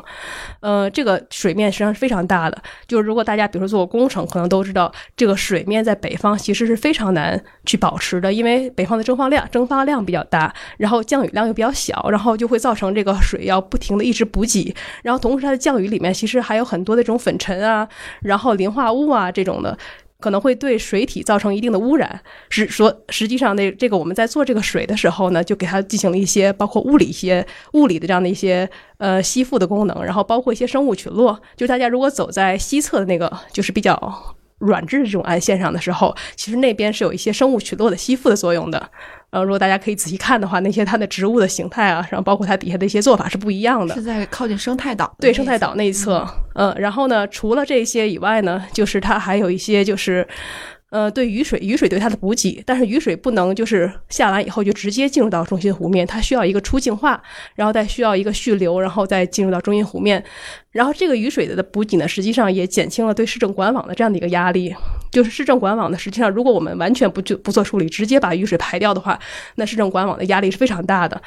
[0.64, 2.56] 呃，这个水面实际上是非常大的。
[2.86, 17.86] 就是如果大家比如说做过工程，可能都知道，这个水面在北方其实是非常难去保持的，因为北方的蒸发量蒸发量比较大，然后降雨量又比较小，然后就会造成这个水要不停的一直补给，然后同时它的降雨里面其实还有很多的这种粉尘啊，
[18.22, 19.76] 然后磷化物啊这种的。
[20.24, 31.38] 可能会对水体造成一定的污染，是说实际上那这个我们在做这个水的时候呢，就给它进行了一些包括物理一些物理的这样的一些呃吸附的功能，然后包括一些生物群落。
[31.58, 38.90] 就大家如果走在西侧的那个就是比较软质的这种岸线上的时候，其实那边是有一些生物群落的吸附的作用的。
[39.34, 43.92] 呃，如果大家可以仔细看的话，那些它的植物的形态啊，然后包括它底下的一些做法是不一样的。
[43.94, 50.26] 是在靠近生态岛对生态岛那一侧，嗯，然后呢，除了这些以外呢，就是它还有一些就是。
[50.94, 57.20] 呃，对雨水，雨水对它的补给，但是雨水不能就是下完以后就直接进入到中心湖面，它需要一个出净化，
[57.56, 60.22] 然后再需要一个蓄流，然后再进入到中心湖面。
[60.70, 64.72] 然后这个雨水的补给呢，实际上也减轻了对市政管网的这样的一个压力。
[65.10, 69.18] 就是市政管网呢，实际上如果我们完全不就不做处理，直接把雨水排掉的话，
[69.56, 71.20] 那市政管网的压力是非常大的。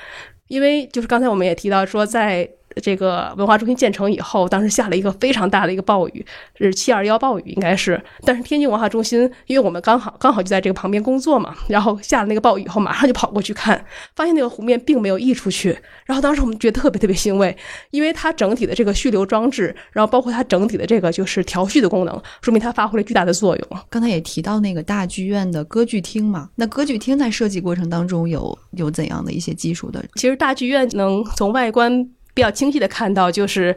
[0.47, 2.49] 因为就是刚才我们也提到说，在
[2.81, 6.25] 这个文化中心建成以后，当时下了一个非常大的一个暴雨，
[6.57, 7.99] 是七二幺暴雨，应该是。
[8.23, 13.83] 但是天津文化中心，因为我们刚好刚好就在这个旁边工作嘛，然后下了那个暴雨以后，马上就跑过去看，
[14.15, 15.77] 发现那个湖面并没有溢出去。
[16.05, 17.55] 然后当时我们觉得特别特别欣慰，
[17.89, 23.67] 因为它整体的这个蓄流装置，然后包括它整体的这个就是调蓄的功能，说明它发挥了巨大的作用。
[23.89, 30.03] 刚才也提到那个大剧院的歌剧厅嘛，那歌剧厅在设计过程当中有有怎样的一些技术的？
[30.15, 32.07] 其实大剧院能从外观。
[32.37, 33.75] 比较清晰的看到，就是，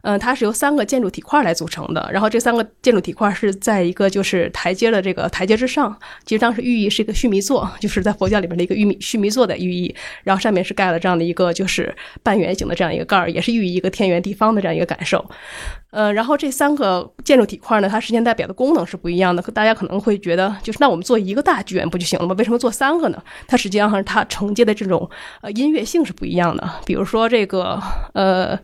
[0.00, 2.08] 嗯，它是由三个建筑体块来组成的。
[2.10, 5.94] 然后这三个建筑体块是在一个就是台阶的这个台阶之上。
[6.24, 9.94] 其实当时寓意是一个须弥座，就是在佛教里面的一个玉米须弥座的寓意。
[10.24, 15.22] 然后上面是盖了这样的一个就是半圆形的这样一个盖儿，也是寓意一个天圆地方的这样一个感受。
[15.90, 19.42] 呃，然后这三个建筑体块呢，它实现代表的功能是不一样的。
[19.42, 22.34] 大家可能会觉得，就是那我们做一个大剧院不就行了吗？
[22.38, 23.22] 为什么做三个呢？
[23.46, 25.08] 它实际上它承接的这种
[25.40, 26.70] 呃音乐性是不一样的。
[26.84, 27.82] 比如说这个
[28.14, 28.58] 呃。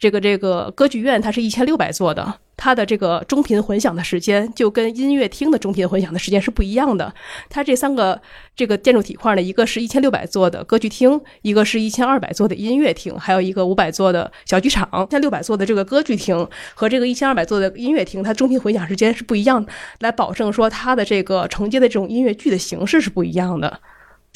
[0.00, 7.12] 这个这个歌剧院它是一千六百座的，它的这个中频混响的时间就跟音乐厅的中频混响的时间是不一样的。
[7.48, 8.20] 它这三个
[8.54, 14.88] 这个建筑体块呢，一个是一千六百座的歌剧厅，一个是一千二百座的音乐厅，还有一个五百座的小剧场。
[15.08, 23.80] 一千六百座的这个歌剧厅和这个一千二百座的音乐厅，它中频混响时间是不一样的，来保证说它的这个承接的这种音乐剧的形式是不一样的。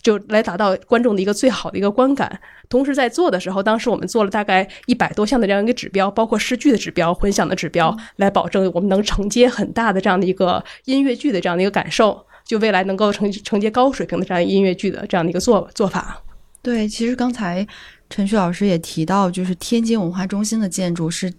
[0.03, 2.41] 就来达到观众的一个最好的一个观感。
[2.69, 16.23] 同时在做的时候，当时我们做了大概一百多项的这样一个指标，包括视剧的指标、混响的指标，来保证我们能承接很大的这样的一个音乐剧的这样的一个感受，就未来能够承承接高水平的这样音乐剧的这样的一个做做法。
[16.61, 17.67] 对，其实刚才
[18.11, 21.33] 陈旭老师也提到，就是天津文化中心的建筑是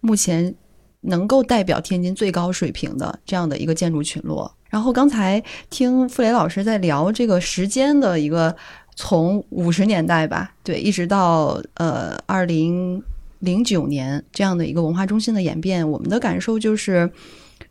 [0.00, 0.54] 目前
[1.00, 4.52] 能够代表天津最高水平的这样的一个建筑群落。
[4.76, 8.54] 然后刚才听傅雷老师在聊这个时间的一个
[8.94, 13.02] 从五十年代吧，对，一直到呃二零
[13.38, 17.10] 零九年这样的一个文化中心的演变，我们的感受就是。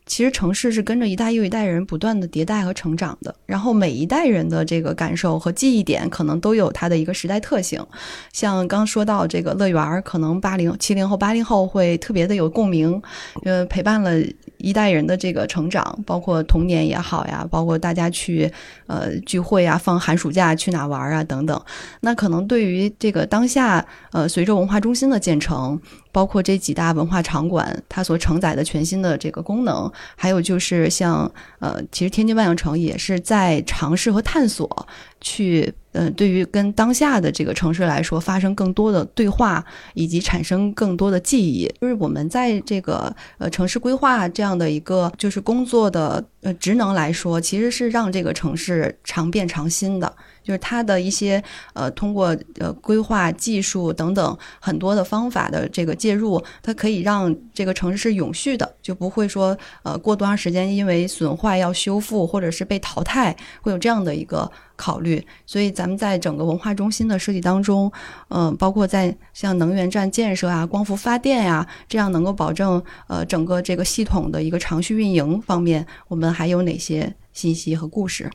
[0.06, 7.84] 其实城市是跟着一代又一代人不断的迭代和成长的，然后每一代人的这个感受和记忆点可能都有它的一个时代特性。
[8.32, 13.02] 像刚说到这个乐园儿，可能八零、七零后、八零后会特别的有共鸣，
[13.44, 14.12] 呃，陪伴了
[14.58, 18.52] 一代人的这个成长，包括童年也好呀，包括大家去
[18.86, 21.60] 呃聚会啊、放寒暑假去哪玩啊等等。
[22.02, 25.82] 那可能对于这个当下，呃，随着文化中心的建成。
[26.16, 34.88] 包括这几大文化场馆，它所承载的全新的这个功能，还有就是像呃，其实天津万象城也是在尝试和探索，
[35.20, 39.62] 去呃，对于跟当下的这个城市来说，发生更多的对话，
[39.94, 41.70] 以及产生更多的记忆。
[41.82, 50.16] 就是我们在这个呃城市规划这样的一个就是工作的呃职能来说，其实是让这个城市常变常新的。
[50.46, 65.26] 就是它的一些呃，通过呃规划技术等等很多的方法的这个介入，它可以让这个城市是永续的，就不会说呃过多长时间因为损坏要修复或者是被淘汰，会有这样的一个考虑。
[65.48, 67.92] 所以咱们在整个文化中心的设计当中，
[68.28, 78.30] 嗯，包括在像能源站建设啊、光伏发电呀，这样能够保证呃整个这个系统的一个长续运营方面，我们还有哪些信息和故事？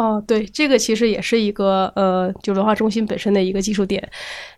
[0.00, 4.02] 哦，对，这个其实也是一个呃，就文化中心本身的一个技术点。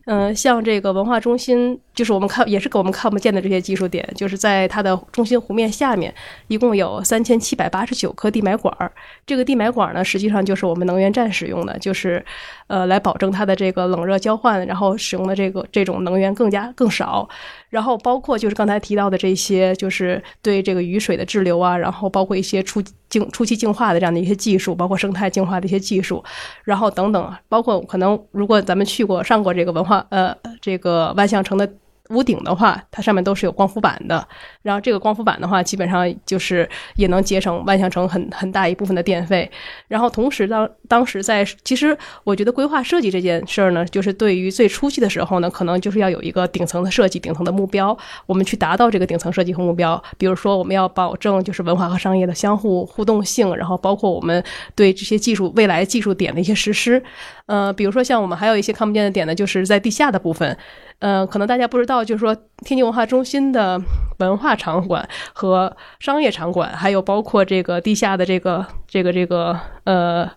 [0.06, 6.12] 嗯，像这个文化中心，就是我们看也是给我们看不见的这些技术点，就是在它的中心湖面下面，
[6.48, 8.90] 一共有三千七百八十九颗地埋管儿。
[9.24, 12.24] 这个地埋管儿呢，实际上就是我们能源站使用的，就是
[12.66, 17.28] 呃，来保证它的这个冷热交换，然后使用的这个这种能源更加更少。
[17.70, 26.22] 然后包括就是刚才提到的这些，就是对这个雨水的滞留啊，然后包括一些初净初期净化的这样的一些技术，包括生态净化的一些技术，
[26.64, 31.68] 然后等等，包括可能如果咱们去过上过这个文化呃这个万象城的。
[32.08, 34.26] 屋顶的话，它上面都是有光伏板的。
[34.60, 39.50] 然后这个光伏板的话，基本上就是也能节省万象城很很大一部分的电费。
[39.88, 50.02] 然后同时当当时在，其实我觉得规划设计这件事儿呢，就是对于最初期的时候呢，可能就是要有一个顶层的设计、顶层的目标，我们去达到这个顶层设计和目标。
[50.18, 57.02] 比如说，我们要保证就是文化和商业的相互互动性，然后包括我们对这些技术未来技术点的一些实施。
[57.46, 60.56] 呃，比如说像我们还有一些看不见的点呢，就是在地下的部分。
[60.98, 63.80] 呃，可能大家不知道，就是说天津文化中心的
[64.18, 70.30] 文化场馆和商业场馆，还有包括这个地下的这个这个这个呃。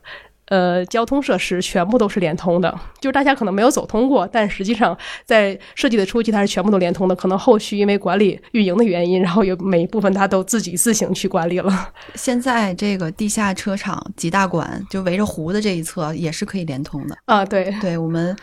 [0.47, 2.69] 呃，交通设施全部都是连通的，
[3.01, 7.15] 就是大家可能没有走通过，但实际上在设计的初期它是全部都连通的。
[7.15, 11.89] 可能后续因为管理运营的原因，然后有每一部分它都自己自行去管理了。
[12.13, 17.43] 现在这个地下车场几大馆就围着湖的这一侧也是可以连通的啊。
[17.43, 18.36] 对，对，我们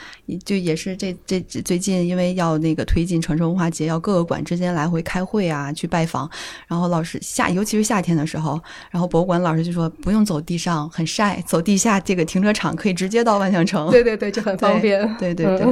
[0.45, 6.29] 就也是这这最近因为要那个推进城市文化节，要各个馆之间来回开会啊，去拜访。
[6.67, 8.61] 然后老师夏，尤其是夏天的时候，
[8.91, 11.92] 然后博物馆老师就说不用走地上，很晒，走地下。
[12.01, 15.03] 这个停车场可以直接到万象城，对对对，就很方便。
[15.19, 15.67] 对对对，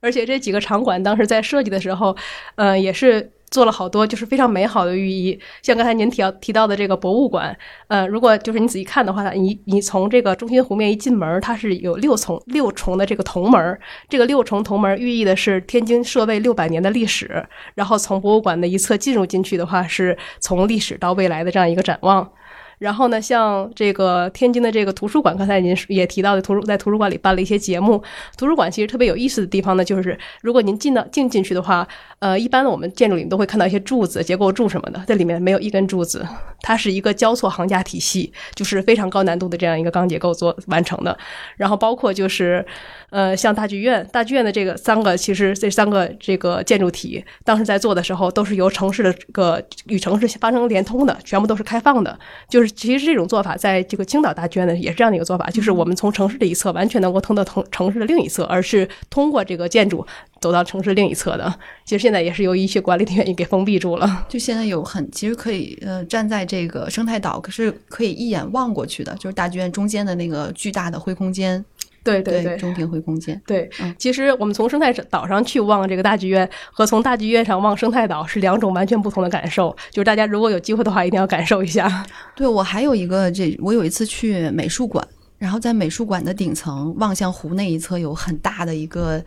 [0.00, 2.16] 而且这几个场馆当时在设计的时候，
[2.56, 5.38] 呃，也是做了好多就是非常美好的寓意。
[5.60, 7.56] 像刚才您提到提到的这个博物馆，
[7.88, 13.78] 呃，如果就是你仔细看的话，你你从这个中心湖面一进门，它是有六重六重的这个铜门，
[14.08, 17.44] 这个六重铜门寓意的是天津设卫六百年的历史。
[17.74, 22.30] 然后从博物馆的一侧进入进去的话，是从历史到未来的这样一个展望。
[22.80, 28.02] 然后呢，像这个天津的这个图书馆，刚才您也提到的，图书在图书馆里办了一些节目。
[28.38, 31.86] 图书馆其实特别有意思的地方呢，就是如果您进到进进去的话，
[32.20, 36.26] 呃，一般的我们建筑里面都会看到一些柱子、结构柱什么的，在里面没有一根柱子，
[36.62, 41.16] 它是一个交错行架体系，就是非常高难度的这样一个钢结构做完成的。
[41.58, 42.64] 然后包括就是
[43.10, 52.18] 呃，像大剧院，大剧院的这个三个，其实这三个这个建筑体，当时在做的时候，都是由城市的这个与城市发生连通的，全部都是开放的。
[52.48, 60.06] 就是其实这种做法，在这个青岛大剧院呢，也是这样的一个做法，就是我们从城市的一侧完全能够通到城城市的另一侧，而是通过这个建筑
[60.40, 61.52] 走到城市另一侧的。
[61.84, 64.26] 其实现在也是由于一些管理的原因给封闭住了。
[64.28, 71.64] 就现在有很其实可以呃站在这个生态岛，可是可以一眼望过去的，就是大剧院中间的那个巨大的灰空间。
[72.02, 73.40] 对对对，中庭会空间。
[73.46, 79.74] 对，嗯其实我们从生态岛上去望这个大剧院，和从大剧院上望生态岛是两种完全不同的感受。
[79.90, 82.04] 就是大家如果有机会的话，一定要感受一下。
[82.34, 85.06] 对我还有一个这，我有一次去美术馆，
[85.38, 89.22] 然后在美术馆的顶层望向湖那一侧有很大的一个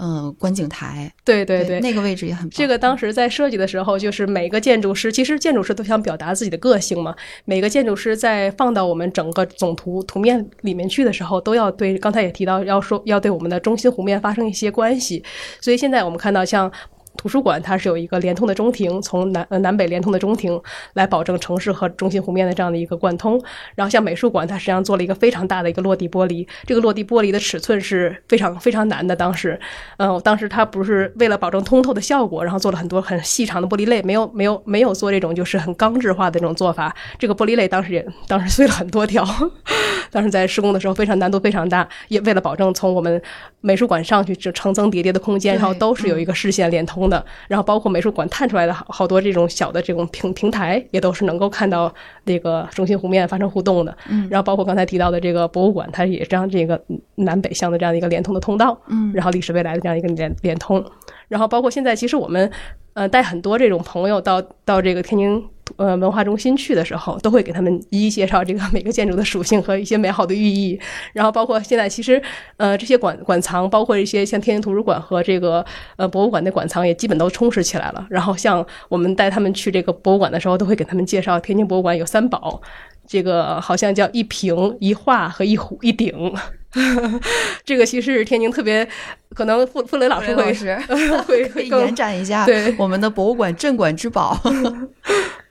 [0.00, 2.50] 呃观景台，对对对，那个位置也很棒。
[2.50, 7.14] 这个当时在设计的时候，就是每个建筑师，其实建筑师都想表达自己的个性嘛。
[7.44, 15.22] 每个建筑师在放到我们整个总图图面里面去的时候，都要对刚才也提到，要说要对我们的中心湖面发生一些关系。
[15.60, 16.72] 所以现在我们看到像。
[17.16, 20.60] 图书馆它是有一个连通的中庭，从南呃南北连通的中庭
[20.94, 23.40] 来保证城市和中心湖面的这样的一个贯通。
[23.74, 29.14] 然后像美术馆，它实际上做了一个非常大的一个落地玻璃，这个落地玻璃的尺寸是非常非常难的。
[29.14, 29.58] 当时，
[29.98, 36.94] 嗯、当时它不是为了保证通透的效果，然后做了很多很细长的玻璃类，没有没有没有做这种就是很钢制化的这种做法。
[37.18, 39.26] 这个玻璃类当时也当时碎了很多条，
[40.10, 43.20] 当时在施工的时候非常难度非常大，也为了保证从我们
[43.60, 51.92] 美术馆上去就层层叠叠的空间，然后都是有一个视线连通的，然后包括美术馆探出来的好好多这种小的这种平平台，也都是能够看到
[52.24, 53.96] 那个中心湖面发生互动的。
[54.08, 56.80] 嗯然后包括刚才提到的这个博物馆，它也是这样这个
[57.14, 58.76] 南北向的这样的一个连通的通道。
[58.88, 60.84] 嗯然后历史未来的这样一个连连通，
[61.28, 62.50] 然后包括现在其实我们
[62.94, 65.44] 呃带很多这种朋友到到这个天津
[65.76, 70.78] 呃文化中心去的时候，都会给他们一一介绍这个 每个建筑的属性和一些美好的寓意。
[71.12, 72.20] 然后包括现在其实
[72.56, 75.64] 呃这些馆馆藏，包括一些像天津图书馆和这个
[75.96, 78.06] 呃博物馆的馆藏也基本都充实起来了。
[78.10, 82.60] 然后像我们带他们去这个博物馆的时候，都会给他们介绍天津博物馆有三宝。
[83.06, 86.32] 这个好像叫一平一画和一壶一鼎，
[87.64, 88.88] 这个其实是天津特别
[89.34, 90.76] 可能傅傅雷老师会老师
[91.26, 94.36] 会可以延展一下对我们的博物馆镇馆之宝。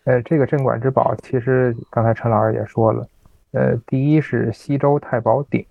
[0.05, 3.07] 呃，这个镇馆之宝，其实刚才陈老师也说了，
[3.51, 5.63] 呃，第一是西周太保鼎，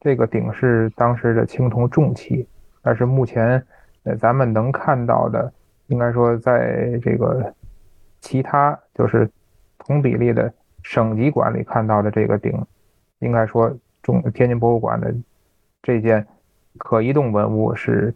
[0.00, 2.46] 这个鼎是当时的青铜重器，
[2.82, 3.62] 但是目前
[4.04, 5.52] 呃咱们能看到的，
[5.88, 7.52] 应该说在这个
[8.20, 9.28] 其他就是
[9.78, 10.50] 同比例的
[10.82, 12.52] 省级馆里看到的这个鼎，
[13.18, 13.70] 应该说
[14.08, 15.14] 中天津博物馆的
[15.82, 16.26] 这件
[16.78, 18.14] 可移动文物是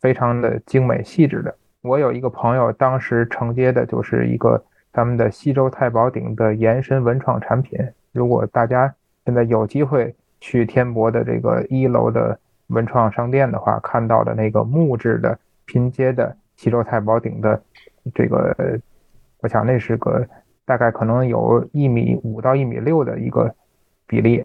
[0.00, 1.54] 非常的精美细致的。
[1.82, 4.60] 我有一个朋友，当时承接的就是一个
[4.92, 7.78] 咱们的西周太保鼎的延伸文创产品。
[8.10, 8.92] 如果大家
[9.24, 17.62] 现在有机会去天博的这个一楼的文创商店的话，看到的那个木质的拼接的西周太保鼎的
[18.12, 18.80] 这个，
[19.42, 20.26] 我想那是个
[20.64, 23.54] 大概可能有一米五到一米六的一个
[24.08, 24.44] 比例，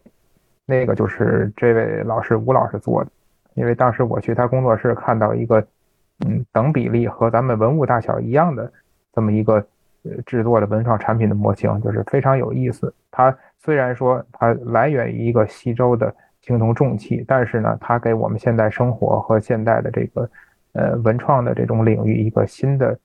[0.65, 3.11] 那个就是这位老师吴老师做的。
[3.53, 5.65] 因为当时我去他工作室看到一个，
[6.25, 8.69] 嗯，等比例和咱们文物大小一样的
[9.13, 9.65] 这么一个
[10.03, 12.93] 呃制作的文创产品的模型，就是非常有意思。
[13.11, 20.29] 它虽然说它来源于一个西周的青铜重器，但是呢，它给我们现代生活和现代的这个
[20.73, 22.99] 呃文创的这种领域一个新的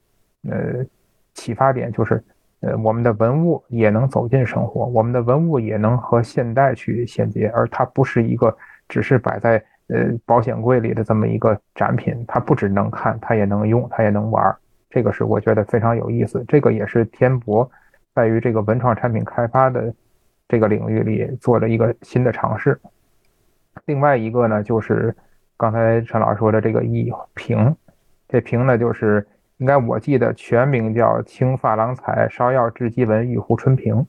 [0.49, 0.85] 呃
[1.33, 2.21] 启发点，就是
[2.61, 8.57] 呃我们的文物也能走进生活，我们的文物也能和现代去衔接，而它不是一个
[8.89, 14.57] 只是摆在呃保险柜里的这么一个展品，它不只能看，它也能用，它也能玩。
[14.91, 17.71] 这个是我觉得非常有意思，这个也是天博
[18.15, 19.95] 在于这个文创产品开发的
[20.49, 22.81] 这个领域里做了一个新的尝试。
[23.87, 25.15] 另外一个呢，就是
[25.57, 27.75] 刚才陈老师说的这个一屏，
[28.29, 29.25] 这屏呢就是
[29.61, 34.07] 应该我记得全名叫青珐琅彩芍药制鸡纹玉壶春瓶。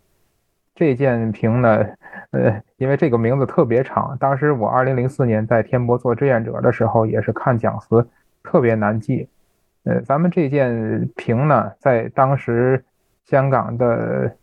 [0.74, 1.86] 这件瓶呢，
[2.32, 8.08] 呃，因为这个名字特别长，当时我二零零四年在天博做志愿者的时候，也是看讲词
[8.42, 9.28] 特别难记。
[9.84, 12.86] 呃，咱们这件瓶呢，在当时
[13.26, 14.34] 香港的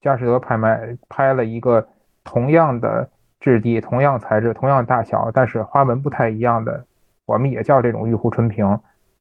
[0.00, 1.88] 佳士得拍卖拍了一个
[2.22, 3.10] 同样的
[3.40, 6.84] 质地、同样材质、同样大小，但是花纹不太一样的，
[7.26, 8.78] 我们也叫这种玉壶春瓶。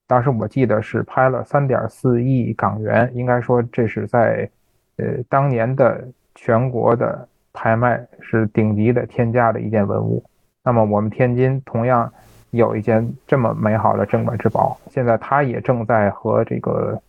[0.10, 4.50] 当时我记得是拍了三点四亿港元，应该说这是在
[4.98, 6.04] 呃当年的
[6.34, 10.24] 全国的拍卖是顶级的天价的一件文物。
[10.64, 12.12] 那么我们天津同样
[12.50, 17.00] 有一件这么美好的镇馆之宝，现在它也正在和这个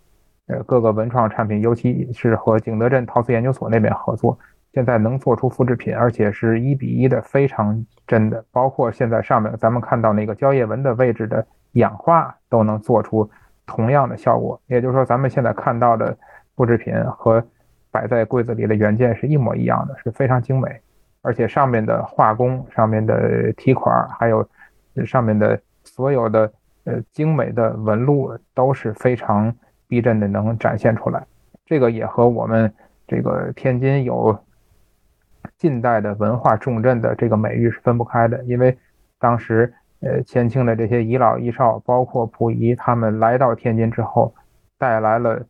[0.49, 4.39] 呃各个文创产品，尤其是和景德镇陶瓷研究所那边合作，
[4.75, 8.45] 现在能做出复制品，而且是一比一的，非常真的。
[8.53, 13.31] 包括现在上面咱们看到那个蕉叶纹的位置的氧化，都能做出
[13.65, 14.61] 同样的效果。
[14.67, 16.15] 也就是说，咱们现在看到的
[16.55, 17.43] 复制品和
[17.91, 20.79] 摆在柜子里的原件是一模一样的，是非常精美。
[21.23, 24.47] 而且上面的画工、上面的题款，还有
[25.05, 26.51] 上面的所有的
[26.85, 29.55] 呃精美的纹路都是非常
[29.87, 31.23] 逼真的，能展现出来。
[31.67, 32.73] 这个也和我们
[33.07, 34.35] 这个天津有
[35.59, 38.43] 近代的文化重镇的这个美誉是分不开的。
[38.45, 38.77] 因为
[39.19, 44.35] 当时呃前清的这些遗老遗少，包括溥仪他们来到天津之后，
[44.79, 45.41] 带来了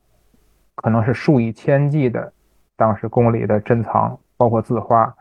[0.75, 2.33] 可能是数以千计的
[2.77, 5.15] 当时宫里的珍藏，包括字画。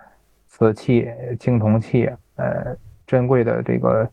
[0.51, 1.07] 瓷器、
[1.39, 2.75] 青铜器，呃，
[3.05, 4.09] 珍贵的这个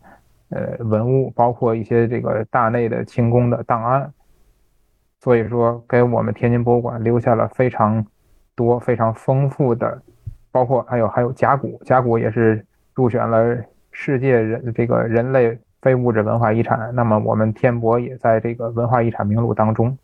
[0.51, 4.13] 呃文物，包括一些这个大内的清宫的档案，
[5.21, 8.05] 所以说给我们天津博物馆留下了非常
[8.55, 10.03] 多、非常丰富的，
[10.53, 12.63] 包括还有还有甲骨，甲骨也是
[12.93, 13.57] 入选了
[13.99, 16.95] 世界人这个人类非物质文化遗产。
[16.95, 19.97] 那么我们天博也在这个文化遗产名录当中，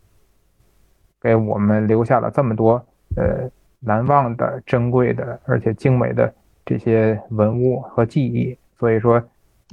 [1.21, 2.83] 给我们留下了这么多
[3.15, 3.47] 呃。
[3.85, 6.33] 难忘的、珍贵的，而且精美的
[6.63, 9.21] 这些文物和记忆，所以说，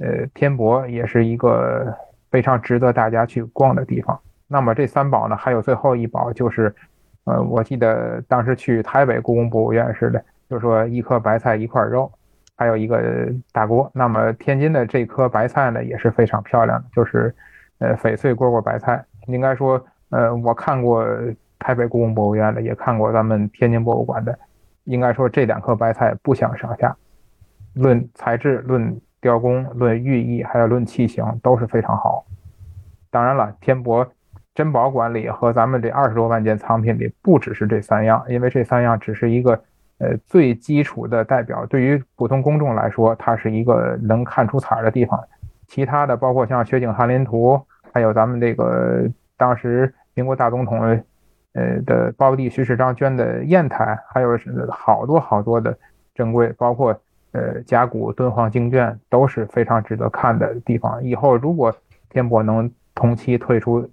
[0.01, 1.95] 呃，天博也是一个
[2.29, 4.19] 非常值得大家去逛的地方。
[4.49, 6.75] 那么这三宝呢，还有最后一宝就是，
[7.23, 12.11] 呃，我记得当时去台北故宫博物院似的，就说一颗白菜一块肉，
[12.61, 13.89] 还有一个大锅。
[13.91, 17.33] 那么天津的这颗白菜呢，也是非常漂亮的，就是
[17.79, 19.03] 呃翡翠蝈蝈白菜。
[19.25, 21.03] 应该说，呃，我看过。
[21.63, 24.35] 台北故宫博物院的也看过，咱们天津博物馆的，
[24.85, 26.97] 应该说这两颗白菜不相上下，
[27.75, 32.25] 论材质、论雕工、论寓意，还有论器型都是非常好。
[33.11, 34.11] 当然了，天博
[34.55, 39.63] 珍宝馆里和咱们这二十多万件藏品里不只是这三样，因为这三样只是一个
[40.01, 45.23] 呃最基础的代表，对于普通公众来说，它是一个能看出彩儿的地方。
[45.67, 47.61] 其他的包括像雪景翰林图，
[47.93, 51.01] 还有咱们这个当时民国大总统。
[51.53, 54.39] 呃的胞弟徐世章捐的砚台，还有
[54.69, 55.77] 好多好多的
[56.15, 56.97] 珍贵，包括
[57.33, 61.03] 呃甲骨、敦煌经卷，都是非常值得看的地方。
[61.03, 61.75] 以后如果
[62.09, 63.85] 天博能同期推出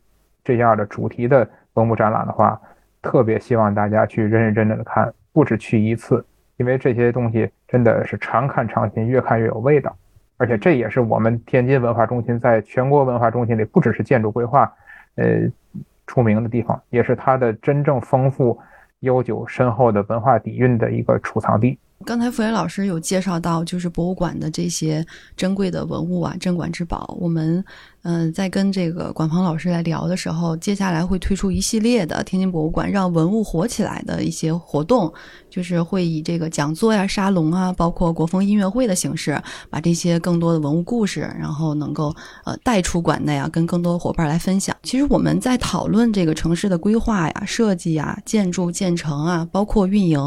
[0.44, 2.60] 这样的主题的文物展览的话，
[3.02, 6.26] 特别希望大家去认认真真的看，不止去一次，
[6.56, 9.96] 因为这些东西真的是常看常新，越看越有味道。
[10.36, 14.72] 而且这也是我们天津文化中心在全国文化中心里，不只是建筑规划，
[15.14, 15.48] 呃。
[16.08, 18.58] 出名的地方，也是它的真正丰富、
[19.00, 21.78] 悠久、深厚的文化底蕴的一个储藏地。
[22.08, 25.04] 刚才傅岩老师有介绍到，就是博物馆的这些
[25.36, 27.14] 珍贵的文物啊，镇馆之宝。
[27.20, 27.62] 我们
[28.00, 35.12] 嗯，在跟这个管鹏老师来聊的时候，接下来会推出一系列的天津博物馆让文物火起来的一些活动，
[35.50, 39.38] 就是会以这个讲座呀、沙龙啊，包括国风音乐会的形式，
[39.68, 44.74] 把这些更多的文物故事，然后能够呃带出馆内啊，跟更多伙伴来分享。
[44.82, 50.18] 其实我们在讨论这个城市的规划呀、设计呀、建筑建成啊，包括运营。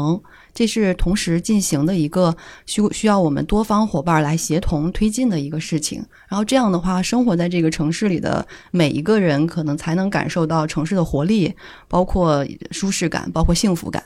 [0.54, 2.36] 这是同时进行的一个
[2.66, 6.04] 需需要我们多方伙伴来协同推进的一个事情。
[6.28, 11.54] 然后这样的话，生活在这个城市里的每一个人，可能才能感受到城市的活力，
[11.88, 14.02] 包括舒适感，包括幸福感。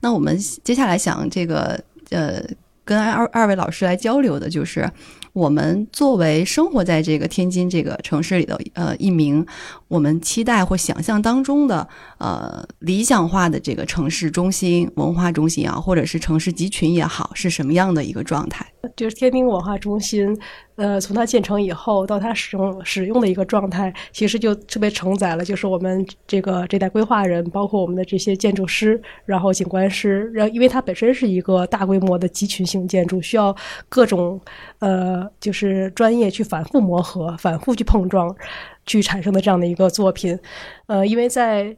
[0.00, 2.42] 那我们接下来想这个呃，
[2.84, 4.90] 跟二二位老师来交流的就是。
[5.34, 9.44] 我们作为生活在这个天津这个城市里的呃一名，
[9.94, 11.86] 我们期待或想象当中的
[12.18, 18.66] 呃理想化的这个城市中心、文化中心啊，或者是城市集群也好，是什么样的一个状态？
[18.96, 20.36] 就是天津文化中心。
[20.76, 33.54] 呃，从它建成以后到它使用使用的一个状态，其实就特别承载了，就是我们这个这代规划人，包括我们的这些建筑师，然后景观师，然后因为它本身是一个大规模的集群性建筑，需要
[33.88, 34.40] 各种
[34.80, 38.34] 呃，就是专业去反复磨合、反复去碰撞，
[38.86, 40.38] 去产生的这样的一个作品。
[40.86, 41.76] 呃，因为在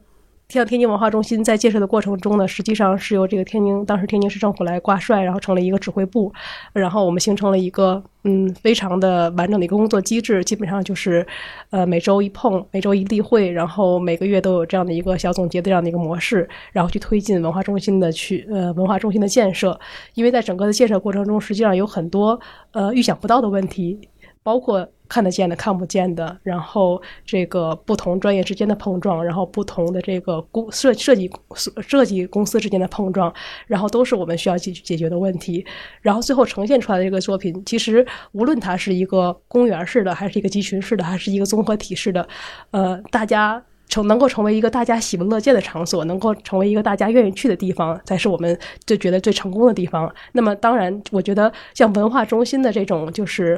[0.49, 6.31] 像天津文化中心在建设的过程中呢，实际上是由这个天津当时天津市政府来挂帅，然后成了一个指挥部，
[6.71, 11.27] 然后我们形成了一个嗯非常的完整的一个工作机制，基本上就是
[11.69, 19.77] 呃每周一碰，每周一例会，然后每个月都有这样的一个小总结的这样的一个模式，然后去推进文化中心的去呃文化中心的建设，
[20.13, 22.39] 因为在整个的建设过程中，实际上有很多
[22.71, 23.99] 呃预想不到的问题。
[24.43, 33.33] 包括看得见的、看不见的，然后这个不同专业之间的碰撞，然后不同的这个公设设计设计公司之间的碰撞，
[33.65, 35.65] 然后都是我们需要解解决的问题。
[36.01, 42.27] 然后最后呈现出来的这个作品，其实无论它是一个公园式的，还是一个集群式的，还是一个综合体式的，
[42.71, 43.63] 呃，大家。
[43.89, 50.13] 成能够成为一个大家喜闻乐见的场所，能够成为一个大家愿意去的地方，才是我们就觉得最成功的地方。
[50.33, 53.57] 那么，当然，我觉得像文化中心的这种，就是，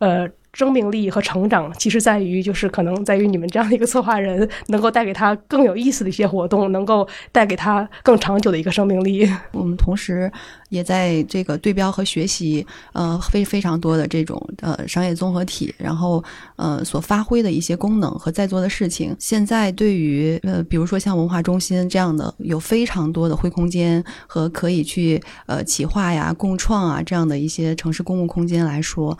[0.00, 0.28] 呃。
[0.54, 9.28] 生命力和成长，其实在于就是可能在于你们这样的一个策划人，能够带给他更有意思的一些活动，能够带给他更长久的一个生命力。
[9.52, 10.30] 我们同时
[10.70, 16.22] 也在这个对标和学习，呃，非非常多的这种呃商业综合体，然后
[16.56, 19.14] 呃所发挥的一些功能和在做的事情。
[19.18, 29.18] 现在对于呃比如说像文化中心这样的有非常多的灰空间和可以去呃企划呀、共创啊这样的一些城市公共空间来说。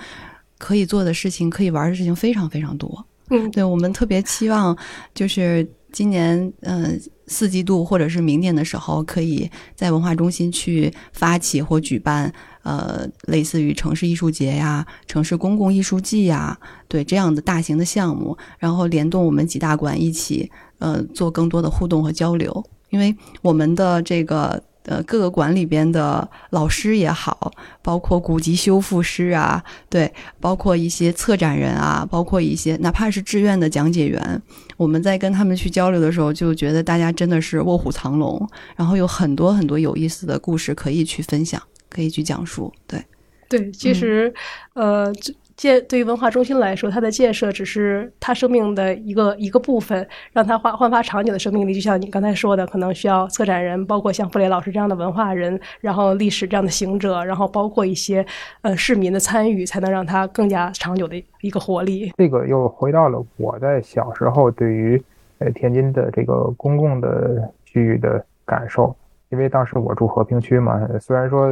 [0.65, 3.07] 可以做的事情，可以玩的事情非常非常多。
[3.29, 4.75] 嗯，对我们特别期望，
[5.15, 16.59] 就是今年嗯四季度或者是明年的时候，可以在文化中心去发起或举办呃类似于城市艺术节呀、城市公共艺术季呀，
[16.89, 24.63] 对这样的大型的项目，然后联动我们几大馆一起呃做更多的互动和交流，因为我们的这个。
[24.87, 27.51] 呃，各个馆里边的老师也好，
[27.83, 34.43] 包括古籍修复师啊，对，包括一些策展人啊，包括一些哪怕是志愿的讲解员，
[34.77, 42.73] 我们在跟他们去交流的时候，就觉得大家真的是卧虎藏龙，然后有很多很多有意思的故事可以去分享，可以去讲述。
[42.87, 43.03] 对，
[43.49, 44.33] 对，其实，
[44.75, 45.13] 呃。
[45.57, 51.73] 建对于文化中心来说，它的建设只是它生命的一个一个部分，让它焕焕发长久的生命力。
[51.73, 58.27] 就像你刚才说的，可能需要策展人，包括像傅雷老师这样的文化人，然后历史这样的行者，然后包括一些
[58.63, 62.13] 呃市民的参与，才能让它更加长久的一个活力。
[62.17, 65.01] 这个又回到了我在小时候对于
[65.39, 68.95] 呃天津的这个公共的区域的感受，
[69.31, 71.49] 因为当时我住和平区嘛，虽然说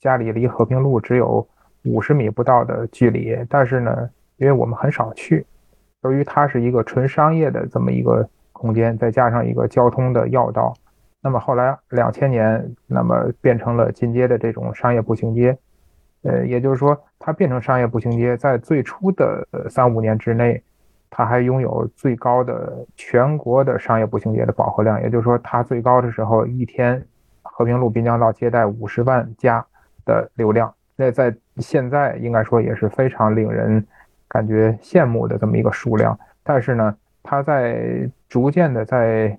[0.00, 1.44] 家里离和平路只有。
[1.84, 5.46] 五十米不到的距离，但是呢，因为我们很少去，
[6.02, 10.74] 由于它是一个纯商业的这么一个空间，再加上一个交通的要道，
[11.22, 15.56] 那么后来两千年，那么变成了进阶的这种商业步行街，
[16.22, 20.62] 呃，也就是说，它变成商业步行街，在最初的三五年之内，
[21.08, 27.02] 它还拥有最高的全国的商业步行街的饱和量，也就是说，它最高的时候一天，
[27.42, 29.64] 和平路滨江道接待五十万家
[30.04, 30.74] 的流量。
[31.00, 33.82] 那在现在应该说也是非常令人
[34.28, 39.38] 感觉羡慕的这么一个数量，但是呢，它在逐渐的在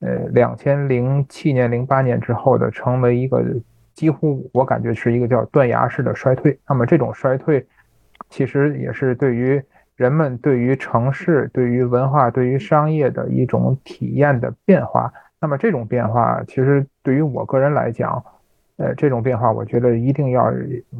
[0.00, 3.42] 呃两千零七年、零八年之后的成为一个
[3.94, 6.58] 几乎我感觉是一个叫断崖式的衰退。
[6.68, 7.66] 那么这种衰退
[8.28, 9.62] 其实也是对于
[9.96, 15.10] 人们对于城市、对于文化、对于商业的一种体验的变化。
[15.40, 18.22] 那么这种变化其实对于我个人来讲。
[18.78, 20.52] 呃，这种变化，我觉得一定要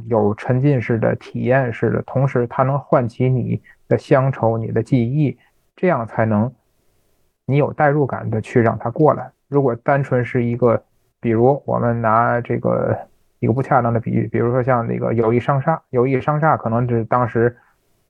[0.09, 5.39] 有沉浸式的体验式的，同时它能唤起你的乡愁、你的记忆，
[5.77, 6.53] 这样才能
[7.47, 9.31] 你有代入感的去让它过来。
[9.47, 10.83] 如果单纯是一个，
[11.21, 12.99] 比如我们拿这个
[13.39, 17.57] 一个不恰当的比喻，比如说像那个友谊商厦，友谊商厦可能是当时，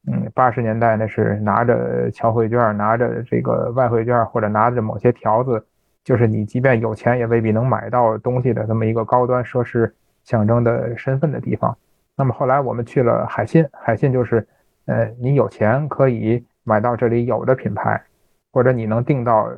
[0.06, 5.66] 嗯，八十年代那是拿着侨汇券、拿着这个外汇券或者拿着某些条子。
[6.08, 9.92] 就是你，即便有钱，也未必能买到东西的这么一个高端奢侈
[10.24, 11.76] 象征的身份的地方。
[12.16, 14.48] 那么后来我们去了海信，海信就是，
[14.86, 18.02] 呃，你有钱可以买到这里有的品牌，
[18.50, 19.52] 或者你能订到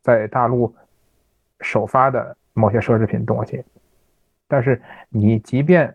[0.00, 0.74] 在大陆
[1.60, 3.62] 首发的某些奢侈品东西。
[4.48, 5.94] 但是你即便，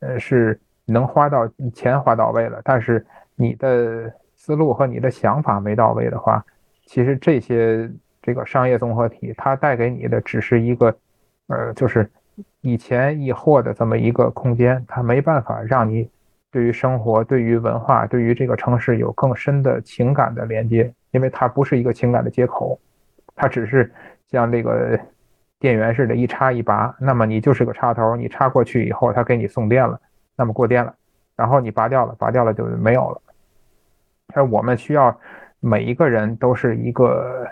[0.00, 6.44] 呃，是能花到钱花到位了，但是你的思路和你的想法没到位的话，
[6.86, 7.88] 其实这些。
[8.24, 10.96] 这个商业综合体，它带给你的只是一个，
[11.48, 12.10] 呃，就是
[12.62, 16.08] 一钱一货的这么一个空间，它没办法让你
[16.50, 22.80] 对于生活、对于文化、对于这个城市有更深的情感的连接，因为它不是一个情感的接口，
[23.36, 23.92] 它只是
[24.30, 24.98] 像这个
[25.60, 30.00] 电源似的，一插一拔，那么你就是个插头，你插过去以后，它给你送电了，
[30.34, 30.94] 那么过电了，
[31.36, 33.20] 然后你拔掉了，拔掉了就没有了。
[34.32, 35.14] 而我们需要
[35.60, 37.46] 每一个人都是一个。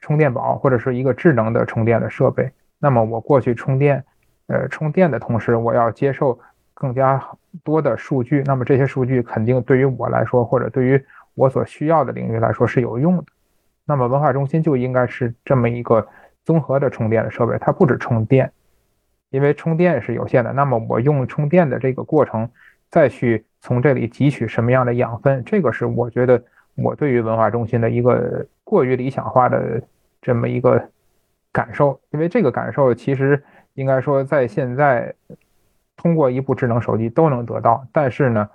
[0.00, 4.04] 充电宝或者是一个智能的充电的设备，那么我过去充电，
[4.46, 6.38] 呃，充电的同时，我要接受
[6.74, 7.22] 更加
[7.64, 11.04] 多的数据，那么这些数据肯定对于我来说，或者对于
[11.34, 13.24] 我所需要的领域来说是有用的。
[13.84, 16.06] 那么文化中心就应该是这么一个
[16.44, 18.52] 综合的充电的设备，它不止充电，
[19.30, 20.52] 因为充电是有限的。
[20.52, 22.48] 那么我用充电的这个过程，
[22.90, 25.42] 再去从这里汲取什么样的养分？
[25.44, 26.42] 这个是我觉得
[26.74, 29.82] 我对于文化中心的一个过于理想化的
[30.20, 30.90] 这么一个
[31.50, 33.42] 感受，因为这个感受其实
[33.72, 35.14] 应该说在现在
[35.96, 38.46] 通过一部智能手机都能得到，但是呢，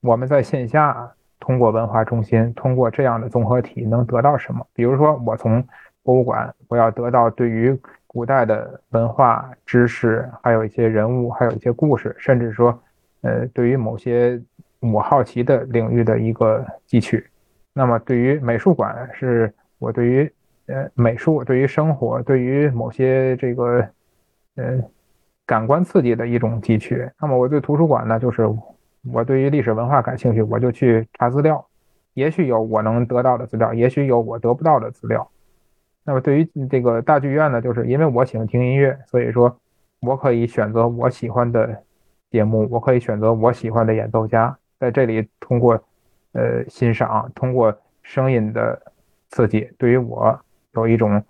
[0.00, 1.08] 我们在线下
[1.38, 4.66] 通过文化中心，通过这样的综合体能得到什么？
[4.74, 5.64] 比如说我从
[6.02, 12.76] 博物馆，我要得到对于古代的文化知识，还有一些人物，还有一些故事，甚至说，
[13.20, 14.42] 呃，对于某些
[14.80, 17.24] 我好奇的领域的一个汲取。
[17.72, 20.32] 那么，对于美术馆，是我对于
[20.66, 23.88] 呃美术、对于生活、对于某些这个
[24.56, 24.78] 呃
[25.46, 27.08] 感官刺激的一种汲取。
[27.20, 28.46] 那么，我对图书馆呢，就是
[29.10, 31.66] 我对于历史文化感兴趣，我就去查资料，
[32.14, 35.28] 也许有我能得到的资料，也许有我得不到的资料。
[36.04, 39.56] 那么对于这个大剧院呢，就是因为我喜欢听音乐，所以说
[40.00, 41.82] 我可以选择我喜欢的
[42.30, 45.82] 节目，我可以选择我喜欢的演奏家，在这里通过
[46.32, 48.80] 呃欣赏，通过声音的
[49.30, 50.38] 刺激，对于我
[50.74, 51.22] 有一种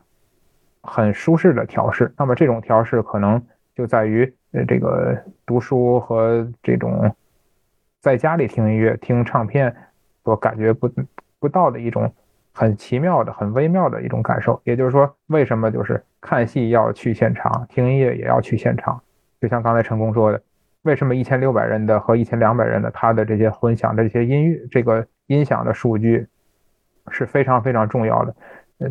[0.83, 2.13] 很舒适的调试。
[2.17, 3.41] 那么这种调试可能
[3.75, 7.15] 就在于呃这个读书和这种
[8.01, 9.75] 在家里听音乐、听唱片
[10.25, 10.91] 所感觉不
[11.39, 12.13] 不到的一种。
[12.55, 19.01] 很奇妙的、很微妙的一种感受，也就是说，为什么就是看戏要去现场，听音乐也要去现场？
[19.41, 20.43] 就像刚才陈工说的，
[20.83, 26.26] 为什么一千六百人的和一千两百人的，他的这些混响的这些音乐，这个音响的数据
[27.11, 28.35] 是非常非常重要的。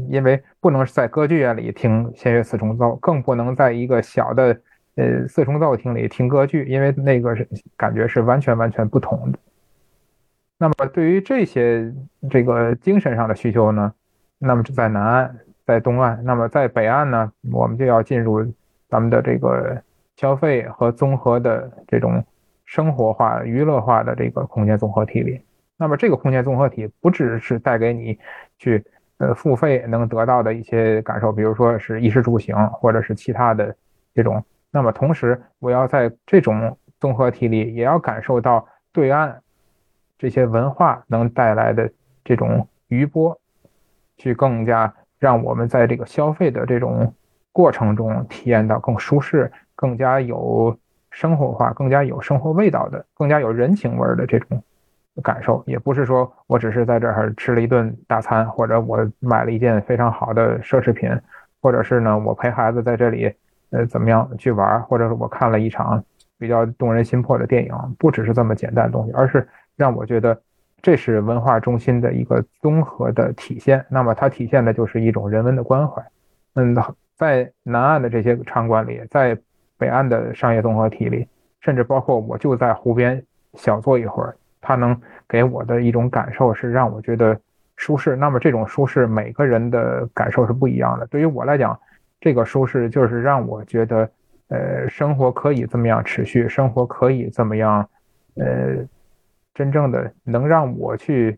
[0.08, 4.58] 因为不能在歌剧院里听弦乐四重奏，更不能在一个小的
[4.96, 9.40] 呃四重奏厅里听歌剧，因为那个是感觉是完全完全不同的。
[10.58, 11.94] 那么对于这些
[12.30, 13.94] 这个精神上的需求呢，
[14.38, 15.36] 那么就在南岸，
[15.66, 18.46] 在东岸，那么在北岸呢，我们就要进入
[18.88, 19.82] 咱们的这个
[20.16, 22.24] 消费和综合的这种
[22.66, 25.42] 生活化、娱乐化的这个空间综合体里。
[25.78, 28.18] 那么这个空间综合体不只是带给你
[28.58, 28.84] 去
[29.18, 33.76] 呃付费能得到的一些感受，比如说是衣食住行或者是其他的
[34.14, 34.44] 这种。
[34.70, 39.42] 那么同时，我要在这种综合体里也要感受到对岸。
[40.18, 41.92] 这些文化能带来的
[42.24, 43.36] 这种余波，
[44.18, 47.12] 去更加让我们在这个消费的这种
[47.52, 49.52] 过程中体验到更舒适、
[49.82, 50.78] 更加有
[51.10, 54.64] 生活化、更加有生活味道的、更加有人情味的这种
[55.24, 55.64] 感受。
[55.66, 61.10] 也不是说我只是在这儿吃了一顿大餐，或者我买了一件非常好的奢侈品，
[61.60, 63.34] 或者是呢我陪孩子在这里
[63.72, 66.04] 呃怎么样去玩，或者是我看了一场
[66.38, 69.48] 比较动人心魄的电影，不只是这么简单的东西，而是。
[69.78, 70.40] 让我觉得
[70.80, 73.84] 这是文化中心的一个综合的体现。
[73.90, 76.04] 那么它体现的就是一种人文的关怀。
[76.54, 76.76] 嗯，
[77.16, 79.36] 在南岸的这些场馆里，在
[79.82, 81.28] 北岸的商业综合体里，
[81.62, 83.20] 甚至包括我就在湖边
[83.56, 84.96] 小坐一会儿，它能
[85.28, 87.36] 给我的一种感受是让我觉得
[87.78, 88.16] 舒适。
[88.16, 91.08] 那么这种舒适，每个人的感受是不一样的。
[91.08, 91.76] 对于我来讲，
[92.20, 94.08] 这个舒适就是让我觉得，
[94.50, 97.90] 呃，生活可以这么样持续，生活可以这么样，
[98.36, 98.86] 呃。
[99.54, 101.38] 真正的能让我去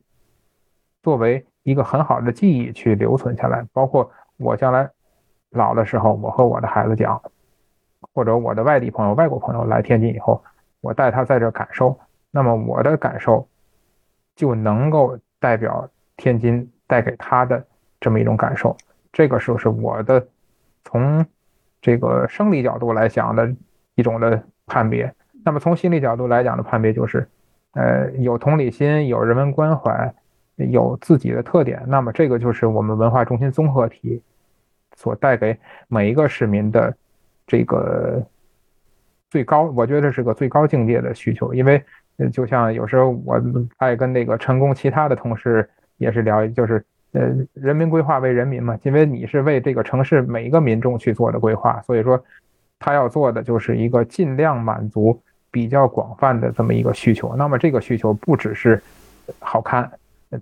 [1.02, 4.88] 作为一个很好的记忆去留存下来，包括我将来
[5.50, 7.20] 老的时候，我和我的孩子讲，
[8.14, 10.44] 或者我的外地朋友、外国朋友来天津以后，
[10.82, 12.00] 我带他在这感受，
[12.32, 13.48] 那么我的感受
[14.36, 17.66] 就能够代表天津带给他的
[18.00, 18.76] 这么一种感受。
[19.12, 20.26] 这个就是我的
[20.84, 21.26] 从
[21.82, 23.54] 这个生理角度来讲的
[23.96, 25.14] 一种的判别。
[25.44, 27.28] 那么从心理角度来讲的判别就是。
[27.76, 30.14] 呃，有同理心，有人文关怀，
[30.58, 34.22] 有自己的特点，那么这个就是我们文化中心综合体
[34.96, 35.58] 所带给
[35.88, 36.96] 每一个市民的
[37.48, 38.22] 这个
[39.30, 41.54] 最高，我觉得是个最高境界的需求。
[41.54, 41.84] 因为
[42.32, 43.42] 就像有时候我
[43.78, 46.84] 爱跟那个成功其他的同事也是聊，就是
[47.14, 47.22] 呃，
[47.54, 52.24] 人民规划为人民嘛，因为你是为这个城市每一个民众去做的规划，所以说
[52.80, 55.22] 他要做的就是一个尽量满足。
[55.54, 58.82] 比较广泛的这么一个需求，那么这个需求不只是
[59.38, 59.88] 好看、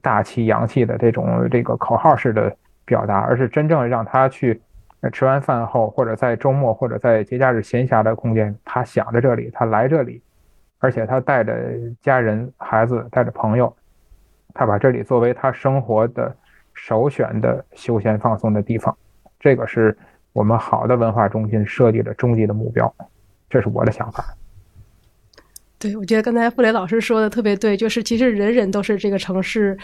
[0.02, 4.62] 大气、洋气的这种这个口号式的表达，而是真正让他去
[5.10, 10.22] 吃完饭后，或者在周末或者在节假日闲暇的空间，他想着这里，他来这里，
[10.78, 11.54] 而且他带着
[12.02, 13.76] 家人、孩子，带着朋友，
[14.54, 16.36] 他把这里作为他生活的
[16.74, 18.96] 首选的休闲放松的地方。
[19.40, 19.98] 这个是
[20.34, 22.94] 我们好的文化中心设计的终极的目标，
[23.50, 24.24] 这是我的想法。
[25.80, 29.76] 对，我觉得刚才傅雷老师说的特别对，就是其实人人都是这个城市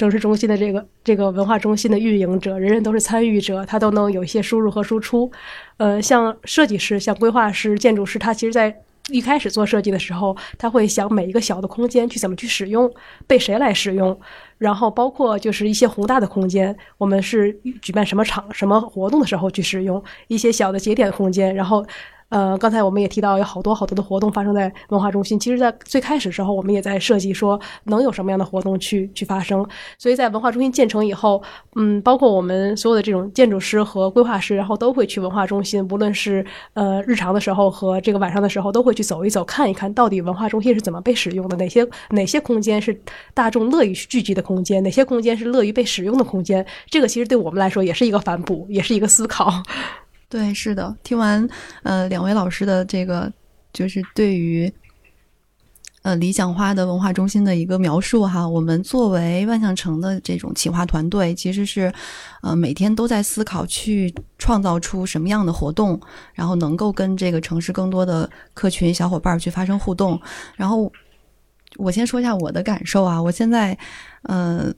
[0.00, 5.30] 城市中心的这个这个文化中心的运营者，人人都是参与者，他都能有一些输入和输出。
[5.76, 8.74] 呃，像设计师、像规划师、建筑师，他其实在
[9.10, 12.90] 一开始做设计的时候，他会想每一个小的空间去怎么去使用，
[13.26, 14.18] 被谁来使用，
[14.56, 21.84] 然后包括就是一些宏大的空间，我们是举办什么场、什么活动的时候去使用一些小的节点空间，然后。
[22.30, 25.38] 呃，刚才我们也提到有好多好多的活动发生在文化中心。
[25.38, 29.66] 其实，在最开始的时候，我们也在设计说能有什么样的活动去去发生。
[29.98, 31.42] 所以在文化中心建成以后，
[31.76, 42.98] 嗯，包括我们所有的这种建筑师和规划师，然后都会去文化中心，无论是呃日常的时候和这个晚上的时候，都会去走一走，看一看到底文化中心是怎么被使用的，哪些哪些空间是
[43.34, 46.64] 大众乐于聚集的空间，哪些空间是乐于被使用的空间。
[46.88, 49.50] 这个其实对我们来说也是一个反哺，也是一个思考。
[50.30, 50.96] 对，是的。
[51.02, 51.46] 听完
[51.82, 53.30] 呃两位老师的这个，
[53.72, 54.72] 就是对于
[56.02, 61.92] 呃理想化的文化中心的一个描述哈，我们作为万象城的这种企划团队，其实是
[62.42, 66.00] 呃每天都在思考去创造出什么样的活动，
[66.32, 70.18] 然后能够跟这个城市更多的客群小伙伴去发生互动。
[70.54, 70.90] 然后
[71.76, 73.76] 我先说一下我的感受啊，我现在
[74.22, 74.72] 呃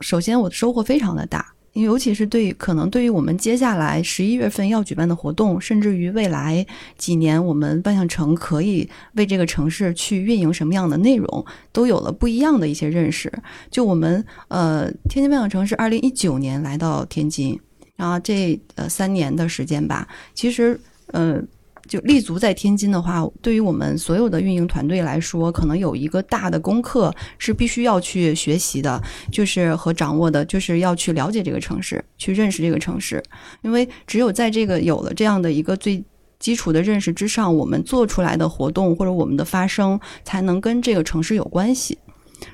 [0.00, 1.54] 首先我的收获非常的大。
[1.74, 6.66] 尤其是对于可能对于我们接下来十一月份要举办的活动，甚至于未来
[6.98, 13.32] 几年我们万象城可以为这个城市去运营什么样的内容，都有了不一样的一些认识。
[13.70, 17.58] 就我们呃，天津万象城是二零一九年来到天津，
[17.96, 21.42] 然后这呃三年的时间吧，其实呃。
[21.90, 33.20] 就立足在天津的话，对于我们所有的运营团队来说，可能有一个大的功课是必须要去学习的，就是和掌握的，就是要去了解这个城市，去认识这个城市。
[33.62, 36.04] 因为只有在这个有了这样的一个最
[36.38, 41.98] 基础的认识之上，我们做出来的活动或者我们的发声，才能跟这个城市有关系。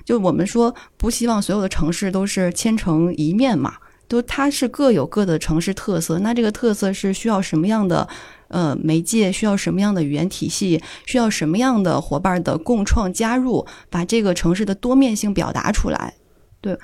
[0.02, 3.74] 就我们说，不希望所有的城市都是千城一面嘛，
[4.08, 6.18] 都它是各有各的城市特色。
[6.20, 8.08] 那这个特色是需要什么样的？
[8.48, 10.82] 呃，媒介需要什么样的语言体系？
[11.04, 16.14] 需要什么样的伙伴的共创加入，把这个城市的多面性表达出来？
[16.60, 16.76] 对，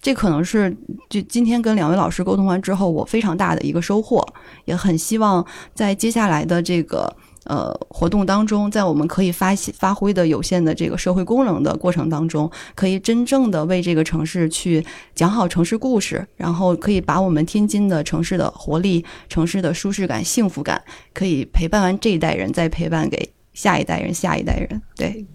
[0.00, 0.76] 这可能是
[1.08, 4.26] 就今天跟两位老师沟通完之后，我非常大的一个收获，
[4.64, 7.14] 也很希望在接下来的这个。
[7.48, 14.84] 呃，活动当中，在我们可以发发挥的有限的这个社会功能的过程当中，可以真正的为这个城市去
[15.14, 20.82] 讲好城市故事，然后可以把我们天津的城市的活力、城市的舒适感、幸福感，
[21.14, 24.82] 可以陪伴完这一代人，再陪伴给下一代人、下一代人。
[24.94, 25.26] 对，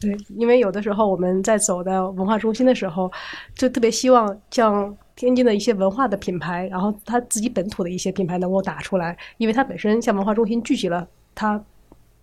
[0.00, 3.12] 对，因为有的时候我们在走到文化中心的时候，
[3.54, 11.06] 就特别希望像天津的一些文化的品牌，然后他自己本土的一些品牌能够打出来，因为它本身像文化中心聚集了。
[11.34, 11.62] 它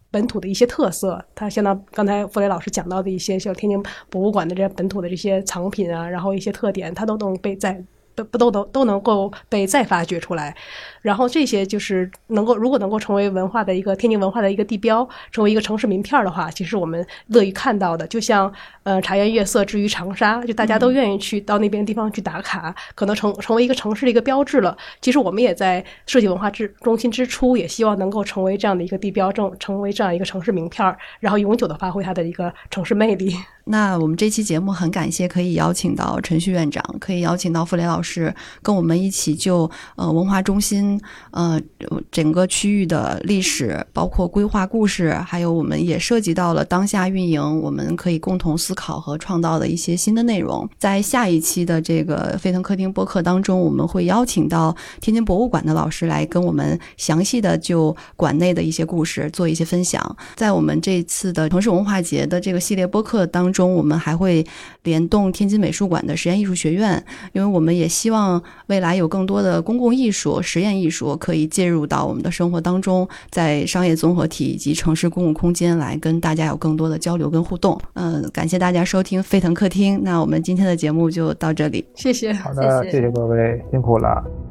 [0.09, 7.83] 本土的一些特色，它相当刚才傅雷老师讲到的一些，像天津博物馆的这些本土的这些藏品啊，然后一些特点，它都能被在。
[8.13, 10.53] 不不都都都能够被再发掘出来，
[11.01, 18.51] 然后这些就是能够如果能够成为文化的一个天津文化的一个地标，成为一个城市名片的话，其实我们乐于看到的，就像
[18.83, 24.77] 呃茶颜悦色之于长沙，就大家都愿意去到那边地方去打卡，可能成成为一个城市的一个标志了。
[25.01, 33.35] 其实我们也在设计文化之中心之初，也希望能够成为这样的一个地标，正成为这样一个城市名片，然后永久的发挥它的一个城市魅力。
[33.65, 38.33] 那我们这期节目很感谢可以邀请到陈旭院长，可以邀请到傅雷老师，
[38.63, 40.90] 跟我们一起就呃文化中心
[41.29, 41.61] 呃
[42.09, 50.67] 整个区域的历史，包括规划故事，还有我们也涉及到了当下运营，我们可以共同思考和创造的一些新的内容。
[50.79, 60.17] 在下一期的这个沸腾客厅播客当中，我们会邀请到天津博物馆的老师来跟我们详细的就馆内的一些故事做一些分享。
[60.35, 63.51] 在我们这次的城市文化节的这个系列播客当。
[63.51, 64.45] 中，我们还会
[64.83, 67.03] 联动天津美术馆的实验艺术学院，
[67.33, 77.79] 因为我们也希望未来有更多的公共艺术、实验艺术可以介入到我们的生活当中，在商业综合体以及城市公共空间来跟大家有更多的交流跟互动。
[77.93, 82.33] 嗯，感谢大家收听沸腾客厅，那我们今天的节目就到这里，谢谢。
[82.33, 84.50] 好的，谢谢各位，辛苦了。